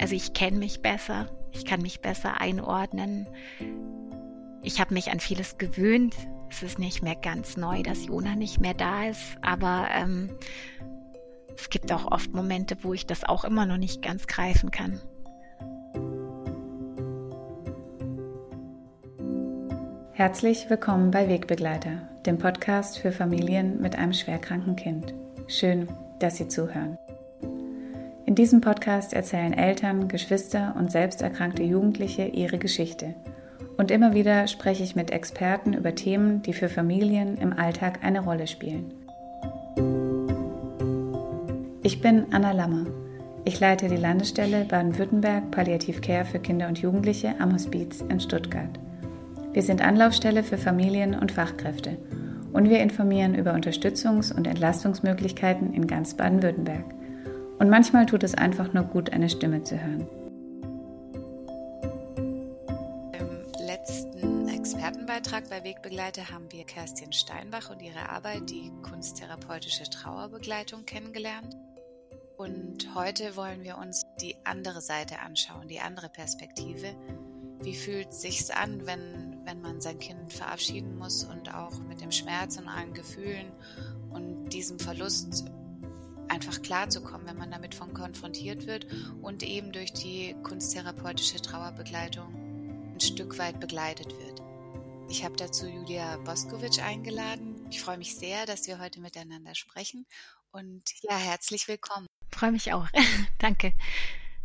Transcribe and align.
Also 0.00 0.14
ich 0.14 0.32
kenne 0.32 0.56
mich 0.56 0.80
besser, 0.80 1.26
ich 1.52 1.66
kann 1.66 1.82
mich 1.82 2.00
besser 2.00 2.40
einordnen. 2.40 3.28
Ich 4.62 4.80
habe 4.80 4.94
mich 4.94 5.10
an 5.10 5.20
vieles 5.20 5.58
gewöhnt. 5.58 6.14
Es 6.48 6.62
ist 6.62 6.78
nicht 6.78 7.02
mehr 7.02 7.16
ganz 7.16 7.58
neu, 7.58 7.82
dass 7.82 8.06
Jona 8.06 8.34
nicht 8.34 8.60
mehr 8.60 8.72
da 8.72 9.04
ist, 9.04 9.36
aber 9.42 9.88
ähm, 9.94 10.30
es 11.54 11.68
gibt 11.68 11.92
auch 11.92 12.10
oft 12.10 12.32
Momente, 12.32 12.78
wo 12.82 12.94
ich 12.94 13.06
das 13.06 13.24
auch 13.24 13.44
immer 13.44 13.66
noch 13.66 13.76
nicht 13.76 14.00
ganz 14.00 14.26
greifen 14.26 14.70
kann. 14.70 15.00
Herzlich 20.12 20.68
willkommen 20.70 21.10
bei 21.10 21.28
Wegbegleiter, 21.28 22.08
dem 22.24 22.38
Podcast 22.38 22.98
für 22.98 23.12
Familien 23.12 23.80
mit 23.82 23.96
einem 23.96 24.14
schwerkranken 24.14 24.76
Kind. 24.76 25.14
Schön, 25.46 25.88
dass 26.18 26.38
Sie 26.38 26.48
zuhören. 26.48 26.96
In 28.40 28.44
diesem 28.44 28.62
Podcast 28.62 29.12
erzählen 29.12 29.52
Eltern, 29.52 30.08
Geschwister 30.08 30.74
und 30.78 30.90
selbst 30.90 31.20
erkrankte 31.20 31.62
Jugendliche 31.62 32.22
ihre 32.24 32.56
Geschichte. 32.56 33.14
Und 33.76 33.90
immer 33.90 34.14
wieder 34.14 34.46
spreche 34.46 34.82
ich 34.82 34.96
mit 34.96 35.10
Experten 35.10 35.74
über 35.74 35.94
Themen, 35.94 36.40
die 36.40 36.54
für 36.54 36.70
Familien 36.70 37.36
im 37.36 37.52
Alltag 37.52 37.98
eine 38.02 38.20
Rolle 38.20 38.46
spielen. 38.46 38.94
Ich 41.82 42.00
bin 42.00 42.32
Anna 42.32 42.52
Lammer. 42.52 42.86
Ich 43.44 43.60
leite 43.60 43.88
die 43.88 43.98
Landesstelle 43.98 44.64
Baden-Württemberg 44.64 45.50
Palliativ 45.50 46.00
Care 46.00 46.24
für 46.24 46.38
Kinder 46.38 46.68
und 46.68 46.78
Jugendliche 46.78 47.34
am 47.40 47.52
Hospiz 47.52 48.02
in 48.08 48.20
Stuttgart. 48.20 48.80
Wir 49.52 49.62
sind 49.62 49.82
Anlaufstelle 49.82 50.44
für 50.44 50.56
Familien 50.56 51.14
und 51.14 51.30
Fachkräfte 51.30 51.98
und 52.54 52.70
wir 52.70 52.80
informieren 52.80 53.34
über 53.34 53.52
Unterstützungs- 53.52 54.34
und 54.34 54.46
Entlastungsmöglichkeiten 54.46 55.74
in 55.74 55.86
ganz 55.86 56.14
Baden-Württemberg. 56.14 56.99
Und 57.60 57.68
manchmal 57.68 58.06
tut 58.06 58.22
es 58.22 58.34
einfach 58.34 58.72
nur 58.72 58.84
gut, 58.84 59.12
eine 59.12 59.28
Stimme 59.28 59.62
zu 59.62 59.78
hören. 59.78 60.08
Im 63.12 63.66
letzten 63.66 64.48
Expertenbeitrag 64.48 65.50
bei 65.50 65.62
Wegbegleiter 65.62 66.30
haben 66.30 66.50
wir 66.50 66.64
Kerstin 66.64 67.12
Steinbach 67.12 67.68
und 67.68 67.82
ihre 67.82 68.08
Arbeit, 68.08 68.48
die 68.48 68.72
kunsttherapeutische 68.80 69.84
Trauerbegleitung, 69.84 70.86
kennengelernt. 70.86 71.54
Und 72.38 72.94
heute 72.94 73.36
wollen 73.36 73.62
wir 73.62 73.76
uns 73.76 74.06
die 74.22 74.36
andere 74.44 74.80
Seite 74.80 75.18
anschauen, 75.18 75.68
die 75.68 75.80
andere 75.80 76.08
Perspektive. 76.08 76.94
Wie 77.60 77.74
fühlt 77.74 78.08
es 78.08 78.22
sich 78.22 78.54
an, 78.54 78.86
wenn, 78.86 79.42
wenn 79.44 79.60
man 79.60 79.82
sein 79.82 79.98
Kind 79.98 80.32
verabschieden 80.32 80.96
muss 80.96 81.24
und 81.24 81.54
auch 81.54 81.78
mit 81.80 82.00
dem 82.00 82.10
Schmerz 82.10 82.56
und 82.56 82.68
allen 82.68 82.94
Gefühlen 82.94 83.52
und 84.08 84.48
diesem 84.48 84.78
Verlust 84.78 85.44
einfach 86.30 86.62
klarzukommen, 86.62 87.26
wenn 87.26 87.36
man 87.36 87.50
damit 87.50 87.74
von 87.74 87.92
konfrontiert 87.92 88.66
wird 88.66 88.86
und 89.20 89.42
eben 89.42 89.72
durch 89.72 89.92
die 89.92 90.36
kunsttherapeutische 90.42 91.42
Trauerbegleitung 91.42 92.94
ein 92.94 93.00
Stück 93.00 93.38
weit 93.38 93.58
begleitet 93.60 94.16
wird. 94.18 94.40
Ich 95.08 95.24
habe 95.24 95.34
dazu 95.36 95.66
Julia 95.66 96.16
Boskovic 96.18 96.78
eingeladen. 96.78 97.66
Ich 97.70 97.82
freue 97.82 97.98
mich 97.98 98.14
sehr, 98.14 98.46
dass 98.46 98.66
wir 98.68 98.78
heute 98.78 99.00
miteinander 99.00 99.54
sprechen 99.56 100.06
und 100.52 100.82
ja, 101.02 101.16
herzlich 101.16 101.66
willkommen. 101.66 102.06
Freue 102.32 102.52
mich 102.52 102.72
auch. 102.72 102.86
Danke. 103.38 103.74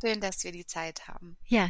Schön, 0.03 0.19
dass 0.21 0.43
wir 0.43 0.51
die 0.51 0.65
Zeit 0.65 1.07
haben. 1.07 1.37
Ja. 1.45 1.69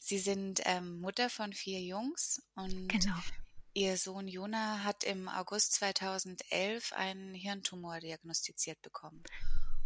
Sie 0.00 0.18
sind 0.18 0.60
ähm, 0.64 1.00
Mutter 1.00 1.30
von 1.30 1.52
vier 1.52 1.80
Jungs 1.80 2.42
und 2.54 2.88
genau. 2.88 3.14
Ihr 3.72 3.96
Sohn 3.96 4.26
Jona 4.26 4.82
hat 4.82 5.04
im 5.04 5.28
August 5.28 5.74
2011 5.74 6.92
einen 6.92 7.34
Hirntumor 7.34 8.00
diagnostiziert 8.00 8.80
bekommen. 8.82 9.22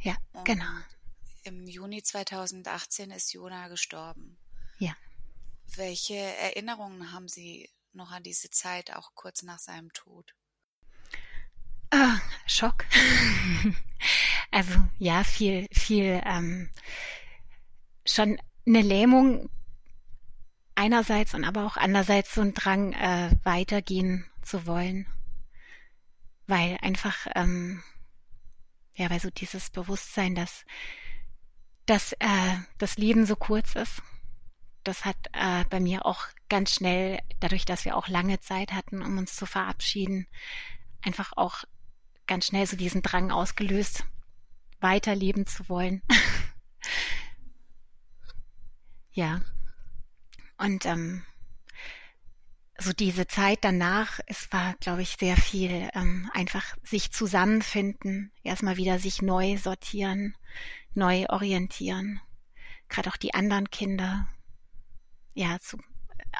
Ja, 0.00 0.16
Und 0.32 0.44
genau. 0.44 0.64
Im 1.42 1.66
Juni 1.66 2.02
2018 2.02 3.10
ist 3.10 3.32
Jona 3.34 3.68
gestorben. 3.68 4.38
Ja. 4.78 4.96
Welche 5.76 6.14
Erinnerungen 6.14 7.12
haben 7.12 7.28
Sie 7.28 7.70
noch 7.92 8.10
an 8.10 8.22
diese 8.22 8.50
Zeit, 8.50 8.92
auch 8.94 9.14
kurz 9.14 9.42
nach 9.42 9.58
seinem 9.58 9.92
Tod? 9.92 10.34
Ah, 11.90 12.18
Schock. 12.46 12.86
also 14.50 14.72
ja, 14.98 15.22
viel, 15.24 15.68
viel 15.70 16.22
ähm, 16.24 16.70
schon 18.06 18.40
eine 18.66 18.80
Lähmung 18.80 19.50
einerseits 20.74 21.34
und 21.34 21.44
aber 21.44 21.66
auch 21.66 21.76
andererseits 21.76 22.34
so 22.34 22.40
ein 22.40 22.54
Drang, 22.54 22.92
äh, 22.92 23.30
weitergehen 23.42 24.24
zu 24.42 24.66
wollen. 24.66 25.06
Weil 26.46 26.78
einfach, 26.82 27.26
ähm, 27.34 27.82
ja, 28.94 29.10
weil 29.10 29.20
so 29.20 29.30
dieses 29.30 29.70
Bewusstsein, 29.70 30.34
dass, 30.34 30.64
dass 31.86 32.12
äh, 32.14 32.56
das 32.78 32.96
Leben 32.96 33.26
so 33.26 33.36
kurz 33.36 33.74
ist, 33.74 34.02
das 34.84 35.04
hat 35.04 35.16
äh, 35.32 35.64
bei 35.70 35.80
mir 35.80 36.04
auch 36.04 36.26
ganz 36.48 36.74
schnell, 36.74 37.18
dadurch, 37.40 37.64
dass 37.64 37.84
wir 37.84 37.96
auch 37.96 38.08
lange 38.08 38.40
Zeit 38.40 38.72
hatten, 38.72 39.02
um 39.02 39.18
uns 39.18 39.34
zu 39.34 39.46
verabschieden, 39.46 40.26
einfach 41.02 41.32
auch 41.36 41.64
ganz 42.26 42.46
schnell 42.46 42.66
so 42.66 42.76
diesen 42.76 43.02
Drang 43.02 43.30
ausgelöst, 43.30 44.04
weiterleben 44.80 45.46
zu 45.46 45.68
wollen. 45.68 46.02
ja, 49.12 49.40
und 50.56 50.86
ähm, 50.86 51.24
so 52.78 52.92
diese 52.92 53.26
Zeit 53.26 53.58
danach, 53.62 54.20
es 54.26 54.52
war, 54.52 54.74
glaube 54.80 55.02
ich, 55.02 55.16
sehr 55.18 55.36
viel 55.36 55.88
ähm, 55.94 56.30
einfach 56.32 56.76
sich 56.82 57.12
zusammenfinden, 57.12 58.32
erstmal 58.42 58.76
wieder 58.76 58.98
sich 58.98 59.22
neu 59.22 59.56
sortieren, 59.58 60.36
neu 60.94 61.26
orientieren. 61.28 62.20
Gerade 62.88 63.10
auch 63.10 63.16
die 63.16 63.34
anderen 63.34 63.70
Kinder, 63.70 64.28
ja, 65.34 65.58
zu, 65.60 65.78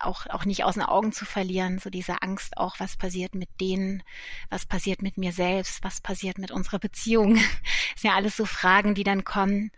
auch, 0.03 0.27
auch 0.27 0.45
nicht 0.45 0.65
aus 0.65 0.75
den 0.75 0.83
Augen 0.83 1.13
zu 1.13 1.25
verlieren, 1.25 1.79
so 1.79 1.89
diese 1.89 2.23
Angst 2.23 2.57
auch, 2.57 2.81
was 2.81 2.97
passiert 2.97 3.35
mit 3.35 3.49
denen, 3.61 4.03
was 4.51 4.67
passiert 4.67 5.03
mit 5.03 5.17
mir 5.17 5.33
selbst, 5.33 5.85
was 5.85 6.01
passiert 6.01 6.39
mit 6.39 6.51
unserer 6.51 6.79
Beziehung. 6.79 7.37
Das 7.95 8.03
sind 8.03 8.11
ja 8.11 8.17
alles 8.17 8.37
so 8.37 8.45
Fragen, 8.45 8.97
die 8.97 9.05
dann 9.05 9.23
kommen. 9.23 9.71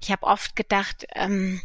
Ich 0.00 0.10
habe 0.10 0.24
oft 0.24 0.56
gedacht, 0.56 1.06
ähm, 1.14 1.60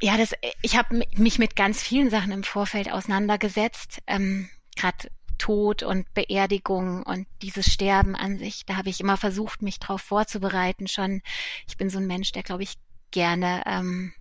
ja, 0.00 0.16
das, 0.16 0.32
ich 0.62 0.76
habe 0.76 1.02
mich 1.14 1.38
mit 1.38 1.56
ganz 1.56 1.82
vielen 1.82 2.10
Sachen 2.10 2.32
im 2.32 2.44
Vorfeld 2.44 2.90
auseinandergesetzt, 2.90 4.02
ähm, 4.06 4.48
gerade 4.76 5.10
Tod 5.38 5.82
und 5.82 6.12
Beerdigung 6.12 7.02
und 7.02 7.26
dieses 7.42 7.72
Sterben 7.72 8.14
an 8.14 8.38
sich. 8.38 8.66
Da 8.66 8.76
habe 8.76 8.90
ich 8.90 9.00
immer 9.00 9.16
versucht, 9.16 9.62
mich 9.62 9.78
darauf 9.78 10.02
vorzubereiten. 10.02 10.86
Schon, 10.86 11.22
ich 11.66 11.76
bin 11.76 11.88
so 11.88 11.98
ein 11.98 12.06
Mensch, 12.06 12.32
der 12.32 12.42
glaube 12.42 12.62
ich 12.62 12.74
gerne 13.10 13.62
ähm, 13.66 14.12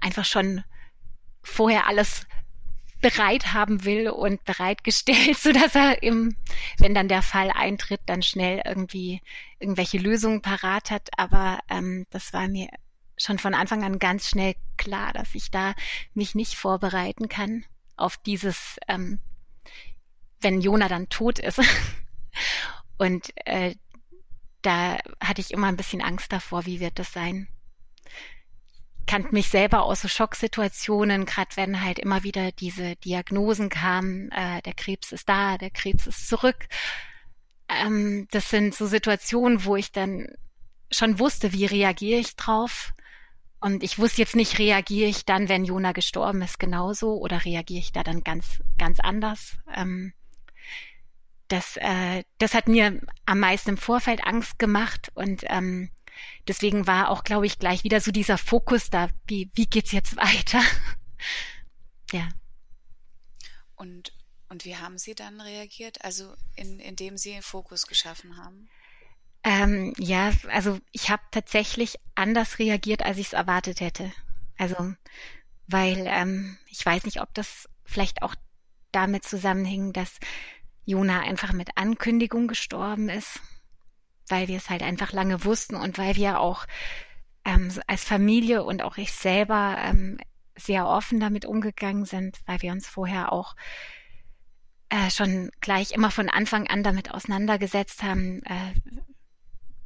einfach 0.00 0.24
schon 0.24 0.64
vorher 1.42 1.86
alles 1.86 2.26
bereit 3.00 3.52
haben 3.54 3.84
will 3.84 4.08
und 4.10 4.44
bereitgestellt, 4.44 5.36
so 5.38 5.52
dass 5.52 5.74
er 5.74 6.02
im, 6.02 6.36
wenn 6.78 6.94
dann 6.94 7.08
der 7.08 7.22
Fall 7.22 7.50
eintritt, 7.52 8.00
dann 8.06 8.22
schnell 8.22 8.60
irgendwie 8.64 9.20
irgendwelche 9.60 9.98
Lösungen 9.98 10.42
parat 10.42 10.90
hat. 10.90 11.08
Aber 11.16 11.60
ähm, 11.70 12.06
das 12.10 12.32
war 12.32 12.48
mir 12.48 12.68
schon 13.18 13.38
von 13.38 13.54
Anfang 13.54 13.84
an 13.84 13.98
ganz 13.98 14.28
schnell 14.28 14.54
klar, 14.76 15.12
dass 15.12 15.34
ich 15.34 15.50
da 15.50 15.74
mich 16.14 16.34
nicht 16.34 16.54
vorbereiten 16.54 17.28
kann 17.28 17.64
auf 17.96 18.16
dieses, 18.16 18.78
ähm, 18.88 19.18
wenn 20.40 20.60
Jona 20.60 20.88
dann 20.88 21.08
tot 21.08 21.38
ist. 21.38 21.60
Und 22.98 23.32
äh, 23.44 23.74
da 24.62 24.98
hatte 25.20 25.40
ich 25.40 25.52
immer 25.52 25.66
ein 25.66 25.76
bisschen 25.76 26.00
Angst 26.00 26.32
davor, 26.32 26.66
wie 26.66 26.80
wird 26.80 26.98
das 26.98 27.12
sein. 27.12 27.48
Kannte 29.06 29.32
mich 29.32 29.48
selber 29.48 29.84
aus 29.84 30.02
so 30.02 30.08
Schocksituationen, 30.08 31.24
gerade 31.24 31.56
wenn 31.56 31.82
halt 31.82 31.98
immer 31.98 32.24
wieder 32.24 32.52
diese 32.52 32.96
Diagnosen 32.96 33.68
kamen, 33.68 34.30
äh, 34.32 34.60
der 34.62 34.74
Krebs 34.74 35.12
ist 35.12 35.28
da, 35.28 35.58
der 35.58 35.70
Krebs 35.70 36.06
ist 36.06 36.28
zurück. 36.28 36.68
Ähm, 37.68 38.28
das 38.30 38.50
sind 38.50 38.74
so 38.74 38.86
Situationen, 38.86 39.64
wo 39.64 39.76
ich 39.76 39.92
dann 39.92 40.28
schon 40.90 41.18
wusste, 41.18 41.52
wie 41.52 41.66
reagiere 41.66 42.20
ich 42.20 42.36
drauf 42.36 42.92
und 43.60 43.82
ich 43.82 43.98
wusste 43.98 44.22
jetzt 44.22 44.36
nicht, 44.36 44.58
reagiere 44.58 45.08
ich 45.08 45.24
dann, 45.24 45.48
wenn 45.48 45.64
Jona 45.64 45.92
gestorben 45.92 46.42
ist, 46.42 46.58
genauso 46.60 47.16
oder 47.16 47.44
reagiere 47.44 47.80
ich 47.80 47.92
da 47.92 48.02
dann 48.02 48.22
ganz, 48.22 48.60
ganz 48.78 49.00
anders? 49.00 49.56
Ähm, 49.74 50.12
das, 51.48 51.76
äh, 51.78 52.24
das 52.38 52.54
hat 52.54 52.68
mir 52.68 53.00
am 53.26 53.40
meisten 53.40 53.70
im 53.70 53.76
Vorfeld 53.76 54.24
Angst 54.24 54.58
gemacht 54.58 55.10
und 55.14 55.44
ähm, 55.48 55.90
deswegen 56.46 56.86
war 56.86 57.10
auch, 57.10 57.24
glaube 57.24 57.46
ich, 57.46 57.58
gleich 57.58 57.84
wieder 57.84 58.00
so 58.00 58.12
dieser 58.12 58.38
Fokus 58.38 58.90
da, 58.90 59.08
wie, 59.26 59.50
wie 59.54 59.66
geht's 59.66 59.92
jetzt 59.92 60.16
weiter? 60.16 60.62
ja. 62.12 62.28
Und, 63.74 64.12
und 64.48 64.64
wie 64.64 64.76
haben 64.76 64.98
Sie 64.98 65.14
dann 65.14 65.40
reagiert? 65.40 66.04
Also 66.04 66.34
in, 66.54 66.78
indem 66.80 67.16
Sie 67.16 67.40
Fokus 67.42 67.86
geschaffen 67.86 68.36
haben? 68.36 68.68
Ähm, 69.44 69.94
ja, 69.98 70.32
also 70.50 70.78
ich 70.92 71.10
habe 71.10 71.22
tatsächlich 71.30 71.96
anders 72.14 72.58
reagiert, 72.58 73.02
als 73.04 73.18
ich 73.18 73.28
es 73.28 73.32
erwartet 73.32 73.80
hätte. 73.80 74.12
Also, 74.58 74.76
weil 75.66 76.04
ähm, 76.08 76.58
ich 76.68 76.84
weiß 76.84 77.04
nicht, 77.04 77.20
ob 77.20 77.32
das 77.34 77.68
vielleicht 77.84 78.22
auch 78.22 78.34
damit 78.92 79.24
zusammenhing, 79.24 79.92
dass 79.92 80.18
Jona 80.84 81.20
einfach 81.20 81.52
mit 81.52 81.70
Ankündigung 81.76 82.48
gestorben 82.48 83.08
ist. 83.08 83.40
weil 84.28 84.48
wir 84.48 84.56
es 84.58 84.70
halt 84.70 84.82
einfach 84.82 85.12
lange 85.12 85.44
wussten 85.44 85.74
und 85.76 85.98
weil 85.98 86.16
wir 86.16 86.40
auch 86.40 86.66
ähm, 87.44 87.70
als 87.86 88.04
Familie 88.04 88.62
und 88.64 88.82
auch 88.82 88.96
ich 88.98 89.12
selber 89.12 89.78
ähm, 89.82 90.18
sehr 90.56 90.86
offen 90.86 91.20
damit 91.20 91.46
umgegangen 91.46 92.04
sind, 92.04 92.38
weil 92.46 92.60
wir 92.62 92.72
uns 92.72 92.86
vorher 92.88 93.32
auch 93.32 93.54
äh, 94.90 95.10
schon 95.10 95.50
gleich 95.60 95.92
immer 95.92 96.10
von 96.10 96.28
Anfang 96.28 96.66
an 96.66 96.82
damit 96.82 97.12
auseinandergesetzt 97.12 98.02
haben. 98.02 98.42
Äh, 98.44 98.74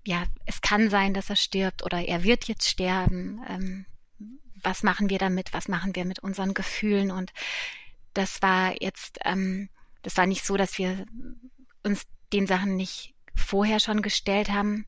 ja, 0.04 0.24
es 0.46 0.60
kann 0.60 0.90
sein, 0.90 1.14
dass 1.14 1.30
er 1.30 1.36
stirbt 1.36 1.84
oder 1.84 2.00
er 2.00 2.24
wird 2.24 2.44
jetzt 2.44 2.68
sterben. 2.68 3.42
Ähm, 3.48 3.86
was 4.62 4.82
machen 4.82 5.10
wir 5.10 5.18
damit? 5.18 5.52
Was 5.52 5.68
machen 5.68 5.94
wir 5.94 6.04
mit 6.04 6.20
unseren 6.20 6.54
Gefühlen? 6.54 7.10
Und 7.10 7.32
das 8.14 8.42
war 8.42 8.80
jetzt, 8.80 9.18
ähm, 9.24 9.68
das 10.02 10.16
war 10.16 10.26
nicht 10.26 10.44
so, 10.44 10.56
dass 10.56 10.78
wir 10.78 11.06
uns 11.84 12.06
den 12.32 12.46
Sachen 12.46 12.76
nicht 12.76 13.14
vorher 13.34 13.80
schon 13.80 14.02
gestellt 14.02 14.50
haben. 14.50 14.86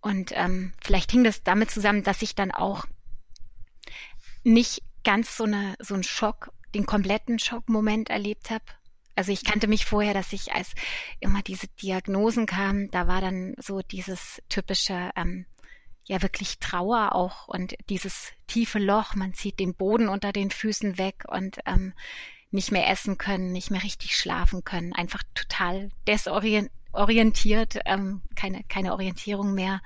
Und 0.00 0.32
ähm, 0.34 0.72
vielleicht 0.82 1.12
hing 1.12 1.24
das 1.24 1.42
damit 1.42 1.70
zusammen, 1.70 2.02
dass 2.02 2.22
ich 2.22 2.34
dann 2.34 2.50
auch 2.50 2.84
nicht 4.44 4.82
ganz 5.04 5.36
so 5.36 5.44
eine 5.44 5.74
so 5.78 5.94
einen 5.94 6.02
Schock, 6.02 6.52
den 6.74 6.86
kompletten 6.86 7.38
Schockmoment 7.38 8.10
erlebt 8.10 8.50
habe. 8.50 8.64
Also 9.14 9.32
ich 9.32 9.44
kannte 9.44 9.66
mich 9.66 9.84
vorher, 9.84 10.14
dass 10.14 10.32
ich 10.32 10.52
als 10.52 10.74
immer 11.20 11.42
diese 11.42 11.68
Diagnosen 11.68 12.46
kamen, 12.46 12.90
da 12.90 13.06
war 13.06 13.20
dann 13.20 13.54
so 13.58 13.80
dieses 13.80 14.42
typische 14.48 15.10
ähm, 15.16 15.46
ja 16.04 16.22
wirklich 16.22 16.58
Trauer 16.58 17.14
auch 17.14 17.48
und 17.48 17.74
dieses 17.88 18.32
tiefe 18.46 18.78
Loch, 18.78 19.14
man 19.14 19.34
zieht 19.34 19.60
den 19.60 19.74
Boden 19.74 20.08
unter 20.08 20.32
den 20.32 20.50
Füßen 20.50 20.98
weg 20.98 21.24
und 21.28 21.58
ähm, 21.66 21.94
nicht 22.50 22.72
mehr 22.72 22.88
essen 22.88 23.18
können, 23.18 23.52
nicht 23.52 23.70
mehr 23.70 23.82
richtig 23.82 24.16
schlafen 24.16 24.64
können, 24.64 24.92
einfach 24.92 25.22
total 25.34 25.90
desorientiert, 26.06 27.78
ähm, 27.86 28.22
keine, 28.34 28.62
keine 28.64 28.92
Orientierung 28.92 29.54
mehr. 29.54 29.80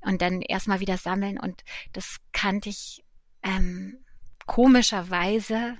Und 0.00 0.20
dann 0.20 0.42
erstmal 0.42 0.80
wieder 0.80 0.98
sammeln 0.98 1.38
und 1.38 1.64
das 1.94 2.18
kannte 2.32 2.68
ich 2.68 3.02
ähm, 3.42 4.04
komischerweise 4.44 5.78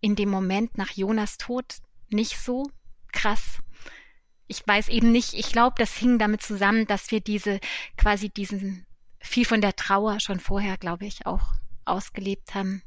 in 0.00 0.16
dem 0.16 0.30
Moment 0.30 0.78
nach 0.78 0.92
Jonas 0.92 1.36
Tod 1.36 1.66
nicht 2.12 2.38
so 2.38 2.70
krass. 3.12 3.58
Ich 4.46 4.66
weiß 4.66 4.88
eben 4.88 5.12
nicht, 5.12 5.34
ich 5.34 5.50
glaube, 5.52 5.76
das 5.78 5.96
hing 5.96 6.18
damit 6.18 6.42
zusammen, 6.42 6.86
dass 6.86 7.10
wir 7.10 7.20
diese 7.20 7.60
quasi 7.96 8.28
diesen 8.28 8.86
viel 9.20 9.44
von 9.44 9.60
der 9.60 9.76
Trauer 9.76 10.20
schon 10.20 10.40
vorher, 10.40 10.76
glaube 10.76 11.06
ich, 11.06 11.26
auch 11.26 11.54
ausgelebt 11.84 12.54
haben. 12.54 12.82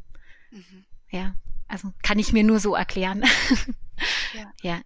Mhm. 0.51 0.85
Ja, 1.09 1.35
also 1.67 1.93
kann 2.03 2.19
ich 2.19 2.33
mir 2.33 2.43
nur 2.43 2.59
so 2.59 2.75
erklären. 2.75 3.23
Ja. 4.33 4.53
ja. 4.61 4.81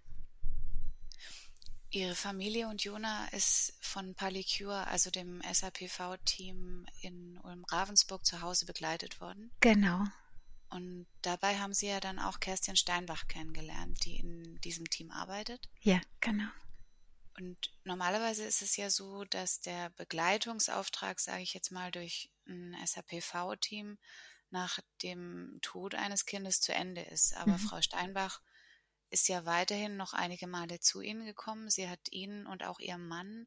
Ihre 1.92 2.14
Familie 2.14 2.68
und 2.68 2.84
Jona 2.84 3.26
ist 3.32 3.74
von 3.80 4.14
Palicure, 4.14 4.86
also 4.86 5.10
dem 5.10 5.42
SAPV-Team 5.42 6.86
in 7.00 7.36
Ulm-Ravensburg 7.42 8.24
zu 8.24 8.42
Hause 8.42 8.64
begleitet 8.64 9.20
worden. 9.20 9.50
Genau. 9.58 10.04
Und 10.70 11.06
dabei 11.22 11.58
haben 11.58 11.74
Sie 11.74 11.88
ja 11.88 12.00
dann 12.00 12.18
auch 12.18 12.38
Kerstin 12.38 12.76
Steinbach 12.76 13.26
kennengelernt, 13.26 14.04
die 14.04 14.18
in 14.18 14.60
diesem 14.60 14.88
Team 14.88 15.10
arbeitet. 15.10 15.68
Ja, 15.80 16.00
genau. 16.20 16.48
Und 17.36 17.72
normalerweise 17.84 18.44
ist 18.44 18.62
es 18.62 18.76
ja 18.76 18.90
so, 18.90 19.24
dass 19.24 19.60
der 19.60 19.90
Begleitungsauftrag, 19.90 21.18
sage 21.20 21.42
ich 21.42 21.54
jetzt 21.54 21.72
mal, 21.72 21.90
durch 21.90 22.30
ein 22.46 22.76
SAPV-Team 22.84 23.98
nach 24.50 24.78
dem 25.02 25.58
Tod 25.62 25.94
eines 25.94 26.26
Kindes 26.26 26.60
zu 26.60 26.72
Ende 26.72 27.02
ist. 27.02 27.34
Aber 27.36 27.52
mhm. 27.52 27.58
Frau 27.58 27.80
Steinbach 27.80 28.40
ist 29.10 29.28
ja 29.28 29.44
weiterhin 29.44 29.96
noch 29.96 30.12
einige 30.12 30.46
Male 30.46 30.80
zu 30.80 31.00
Ihnen 31.00 31.24
gekommen. 31.24 31.70
Sie 31.70 31.88
hat 31.88 32.00
Ihnen 32.10 32.46
und 32.46 32.62
auch 32.62 32.78
Ihrem 32.78 33.08
Mann 33.08 33.46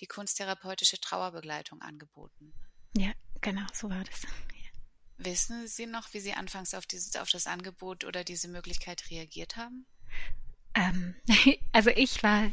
die 0.00 0.06
kunsttherapeutische 0.06 1.00
Trauerbegleitung 1.00 1.80
angeboten. 1.82 2.52
Ja, 2.96 3.12
genau, 3.40 3.66
so 3.72 3.90
war 3.90 4.02
das. 4.04 4.22
Wissen 5.16 5.66
Sie 5.68 5.86
noch, 5.86 6.12
wie 6.12 6.20
Sie 6.20 6.32
anfangs 6.32 6.74
auf, 6.74 6.86
dieses, 6.86 7.16
auf 7.16 7.30
das 7.30 7.46
Angebot 7.46 8.04
oder 8.04 8.24
diese 8.24 8.48
Möglichkeit 8.48 9.10
reagiert 9.10 9.56
haben? 9.56 9.86
Ähm, 10.74 11.14
also 11.72 11.90
ich 11.90 12.22
war 12.22 12.50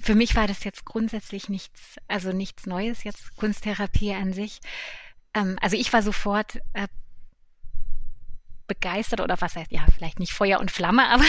für 0.00 0.14
mich 0.14 0.36
war 0.36 0.46
das 0.46 0.64
jetzt 0.64 0.84
grundsätzlich 0.84 1.48
nichts, 1.48 1.96
also 2.06 2.32
nichts 2.32 2.66
Neues 2.66 3.04
jetzt, 3.04 3.36
Kunsttherapie 3.36 4.12
an 4.12 4.32
sich. 4.32 4.60
Ähm, 5.34 5.58
also 5.60 5.76
ich 5.76 5.92
war 5.92 6.02
sofort 6.02 6.60
äh, 6.74 6.88
begeistert 8.66 9.20
oder 9.20 9.40
was 9.40 9.56
heißt, 9.56 9.72
ja, 9.72 9.86
vielleicht 9.94 10.18
nicht 10.18 10.32
Feuer 10.32 10.60
und 10.60 10.70
Flamme, 10.70 11.08
aber 11.08 11.24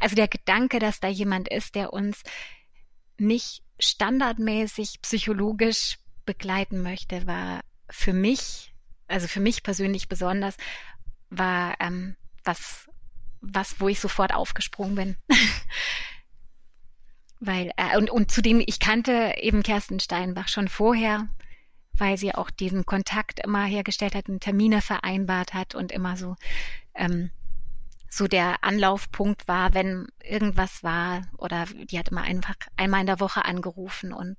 also 0.00 0.14
der 0.14 0.28
Gedanke, 0.28 0.78
dass 0.78 1.00
da 1.00 1.08
jemand 1.08 1.48
ist, 1.48 1.74
der 1.74 1.92
uns 1.92 2.22
nicht 3.18 3.62
standardmäßig 3.80 5.02
psychologisch 5.02 5.98
begleiten 6.26 6.82
möchte, 6.82 7.26
war 7.26 7.62
für 7.90 8.12
mich, 8.12 8.73
also 9.08 9.28
für 9.28 9.40
mich 9.40 9.62
persönlich 9.62 10.08
besonders, 10.08 10.56
war 11.30 11.76
ähm, 11.80 12.16
was, 12.44 12.88
was, 13.40 13.80
wo 13.80 13.88
ich 13.88 14.00
sofort 14.00 14.34
aufgesprungen 14.34 14.94
bin. 14.94 15.16
weil 17.40 17.70
äh, 17.76 17.96
und, 17.98 18.10
und 18.10 18.30
zudem 18.30 18.62
ich 18.64 18.80
kannte 18.80 19.34
eben 19.38 19.62
Kerstin 19.62 20.00
Steinbach 20.00 20.48
schon 20.48 20.68
vorher, 20.68 21.28
weil 21.92 22.16
sie 22.16 22.34
auch 22.34 22.50
diesen 22.50 22.86
Kontakt 22.86 23.40
immer 23.40 23.64
hergestellt 23.64 24.14
hat 24.14 24.28
und 24.28 24.40
Termine 24.40 24.80
vereinbart 24.80 25.54
hat 25.54 25.74
und 25.74 25.92
immer 25.92 26.16
so 26.16 26.36
ähm, 26.94 27.30
so 28.08 28.28
der 28.28 28.62
Anlaufpunkt 28.62 29.48
war, 29.48 29.74
wenn 29.74 30.06
irgendwas 30.22 30.84
war 30.84 31.22
oder 31.36 31.66
die 31.66 31.98
hat 31.98 32.10
immer 32.10 32.22
einfach 32.22 32.54
einmal 32.76 33.00
in 33.00 33.06
der 33.06 33.20
Woche 33.20 33.44
angerufen 33.44 34.12
und 34.12 34.36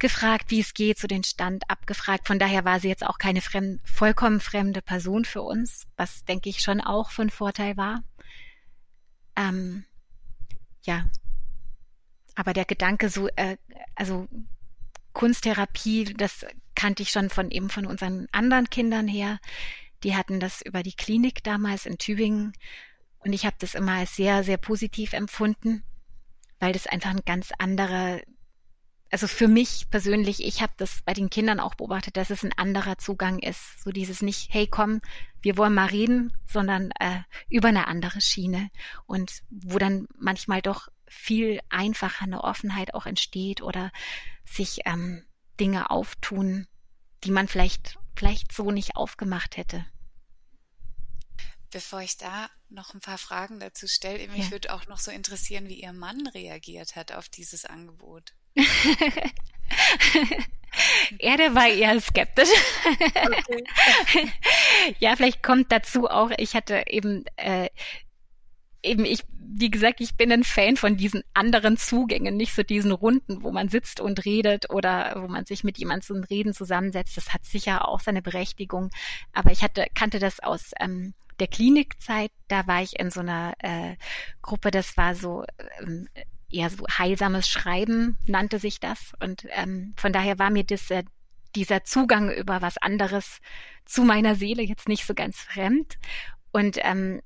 gefragt, 0.00 0.50
wie 0.50 0.60
es 0.60 0.74
geht, 0.74 0.98
so 0.98 1.06
den 1.06 1.24
Stand 1.24 1.68
abgefragt. 1.70 2.26
Von 2.26 2.38
daher 2.38 2.64
war 2.64 2.80
sie 2.80 2.88
jetzt 2.88 3.06
auch 3.06 3.18
keine 3.18 3.40
fremd, 3.40 3.80
vollkommen 3.84 4.40
fremde 4.40 4.82
Person 4.82 5.24
für 5.24 5.42
uns, 5.42 5.86
was 5.96 6.24
denke 6.24 6.48
ich 6.48 6.60
schon 6.60 6.80
auch 6.80 7.10
von 7.10 7.30
Vorteil 7.30 7.76
war. 7.76 8.02
Ähm, 9.36 9.84
ja, 10.82 11.04
aber 12.34 12.52
der 12.52 12.64
Gedanke 12.64 13.08
so, 13.08 13.28
äh, 13.36 13.56
also 13.94 14.28
Kunsttherapie, 15.12 16.04
das 16.04 16.46
kannte 16.74 17.02
ich 17.02 17.10
schon 17.10 17.30
von 17.30 17.50
eben 17.50 17.70
von 17.70 17.86
unseren 17.86 18.26
anderen 18.32 18.70
Kindern 18.70 19.06
her. 19.06 19.38
Die 20.02 20.16
hatten 20.16 20.40
das 20.40 20.62
über 20.62 20.82
die 20.82 20.94
Klinik 20.94 21.44
damals 21.44 21.84
in 21.84 21.98
Tübingen 21.98 22.54
und 23.18 23.32
ich 23.32 23.44
habe 23.44 23.56
das 23.58 23.74
immer 23.74 23.94
als 23.94 24.16
sehr, 24.16 24.44
sehr 24.44 24.56
positiv 24.56 25.12
empfunden, 25.12 25.82
weil 26.58 26.72
das 26.72 26.86
einfach 26.86 27.10
ein 27.10 27.22
ganz 27.26 27.52
anderer, 27.58 28.20
also 29.10 29.26
für 29.26 29.48
mich 29.48 29.90
persönlich, 29.90 30.44
ich 30.44 30.62
habe 30.62 30.72
das 30.76 31.02
bei 31.04 31.12
den 31.14 31.30
Kindern 31.30 31.58
auch 31.58 31.74
beobachtet, 31.74 32.16
dass 32.16 32.30
es 32.30 32.44
ein 32.44 32.56
anderer 32.56 32.96
Zugang 32.96 33.40
ist. 33.40 33.82
So 33.82 33.90
dieses 33.90 34.22
nicht, 34.22 34.52
hey 34.52 34.68
komm, 34.68 35.00
wir 35.42 35.56
wollen 35.56 35.74
mal 35.74 35.88
reden, 35.88 36.32
sondern 36.46 36.92
äh, 36.92 37.22
über 37.48 37.68
eine 37.68 37.88
andere 37.88 38.20
Schiene 38.20 38.70
und 39.06 39.42
wo 39.50 39.78
dann 39.78 40.06
manchmal 40.16 40.62
doch 40.62 40.88
viel 41.08 41.60
einfacher 41.70 42.24
eine 42.24 42.44
Offenheit 42.44 42.94
auch 42.94 43.06
entsteht 43.06 43.62
oder 43.62 43.90
sich 44.44 44.80
ähm, 44.84 45.24
Dinge 45.58 45.90
auftun, 45.90 46.68
die 47.24 47.32
man 47.32 47.48
vielleicht, 47.48 47.98
vielleicht 48.14 48.52
so 48.52 48.70
nicht 48.70 48.94
aufgemacht 48.94 49.56
hätte. 49.56 49.84
Bevor 51.72 52.00
ich 52.00 52.16
da 52.16 52.48
noch 52.68 52.94
ein 52.94 53.00
paar 53.00 53.18
Fragen 53.18 53.58
dazu 53.58 53.88
stelle, 53.88 54.26
mich 54.28 54.46
ja. 54.46 54.50
würde 54.52 54.72
auch 54.72 54.86
noch 54.86 54.98
so 54.98 55.10
interessieren, 55.10 55.68
wie 55.68 55.82
Ihr 55.82 55.92
Mann 55.92 56.26
reagiert 56.28 56.96
hat 56.96 57.12
auf 57.12 57.28
dieses 57.28 57.64
Angebot. 57.64 58.34
er, 61.18 61.36
der 61.36 61.54
war 61.54 61.68
eher 61.68 62.00
skeptisch. 62.00 62.48
Okay. 63.14 63.64
ja, 64.98 65.16
vielleicht 65.16 65.42
kommt 65.42 65.70
dazu 65.72 66.08
auch, 66.08 66.30
ich 66.36 66.54
hatte 66.54 66.84
eben 66.88 67.24
äh, 67.36 67.68
eben 68.82 69.04
ich, 69.04 69.22
wie 69.38 69.70
gesagt, 69.70 70.00
ich 70.00 70.16
bin 70.16 70.32
ein 70.32 70.44
Fan 70.44 70.76
von 70.76 70.96
diesen 70.96 71.22
anderen 71.34 71.76
Zugängen, 71.76 72.36
nicht 72.36 72.54
so 72.54 72.62
diesen 72.62 72.92
Runden, 72.92 73.42
wo 73.42 73.50
man 73.50 73.68
sitzt 73.68 74.00
und 74.00 74.24
redet 74.24 74.70
oder 74.70 75.14
wo 75.16 75.28
man 75.28 75.44
sich 75.44 75.64
mit 75.64 75.78
jemandem 75.78 76.02
zum 76.02 76.24
Reden 76.24 76.54
zusammensetzt. 76.54 77.16
Das 77.16 77.32
hat 77.32 77.44
sicher 77.44 77.88
auch 77.88 78.00
seine 78.00 78.22
Berechtigung. 78.22 78.90
Aber 79.32 79.50
ich 79.50 79.62
hatte, 79.62 79.86
kannte 79.94 80.18
das 80.18 80.40
aus 80.40 80.72
ähm, 80.80 81.14
der 81.40 81.48
Klinikzeit. 81.48 82.30
Da 82.48 82.66
war 82.66 82.82
ich 82.82 82.98
in 82.98 83.10
so 83.10 83.20
einer 83.20 83.54
äh, 83.58 83.96
Gruppe, 84.42 84.70
das 84.70 84.96
war 84.96 85.14
so 85.14 85.44
ähm, 85.80 86.08
eher 86.50 86.70
so 86.70 86.84
heilsames 86.86 87.48
Schreiben, 87.48 88.18
nannte 88.26 88.58
sich 88.58 88.80
das. 88.80 89.12
Und 89.20 89.46
ähm, 89.50 89.94
von 89.96 90.12
daher 90.12 90.38
war 90.38 90.50
mir 90.50 90.64
das, 90.64 90.90
äh, 90.90 91.04
dieser 91.56 91.84
Zugang 91.84 92.30
über 92.30 92.62
was 92.62 92.78
anderes 92.78 93.40
zu 93.84 94.04
meiner 94.04 94.34
Seele 94.34 94.62
jetzt 94.62 94.88
nicht 94.88 95.06
so 95.06 95.14
ganz 95.14 95.38
fremd. 95.38 95.98
Und 96.52 96.78
ähm, 96.82 97.20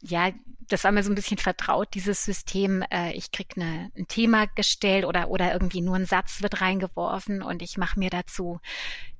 ja, 0.00 0.30
das 0.68 0.84
war 0.84 0.92
mir 0.92 1.02
so 1.02 1.10
ein 1.10 1.14
bisschen 1.14 1.38
vertraut, 1.38 1.88
dieses 1.94 2.24
System, 2.24 2.84
äh, 2.90 3.12
ich 3.12 3.32
krieg 3.32 3.54
eine, 3.56 3.90
ein 3.96 4.06
Thema 4.06 4.46
gestellt 4.46 5.04
oder, 5.04 5.30
oder 5.30 5.52
irgendwie 5.52 5.80
nur 5.80 5.96
ein 5.96 6.04
Satz 6.04 6.42
wird 6.42 6.60
reingeworfen 6.60 7.42
und 7.42 7.62
ich 7.62 7.78
mache 7.78 7.98
mir 7.98 8.10
dazu, 8.10 8.60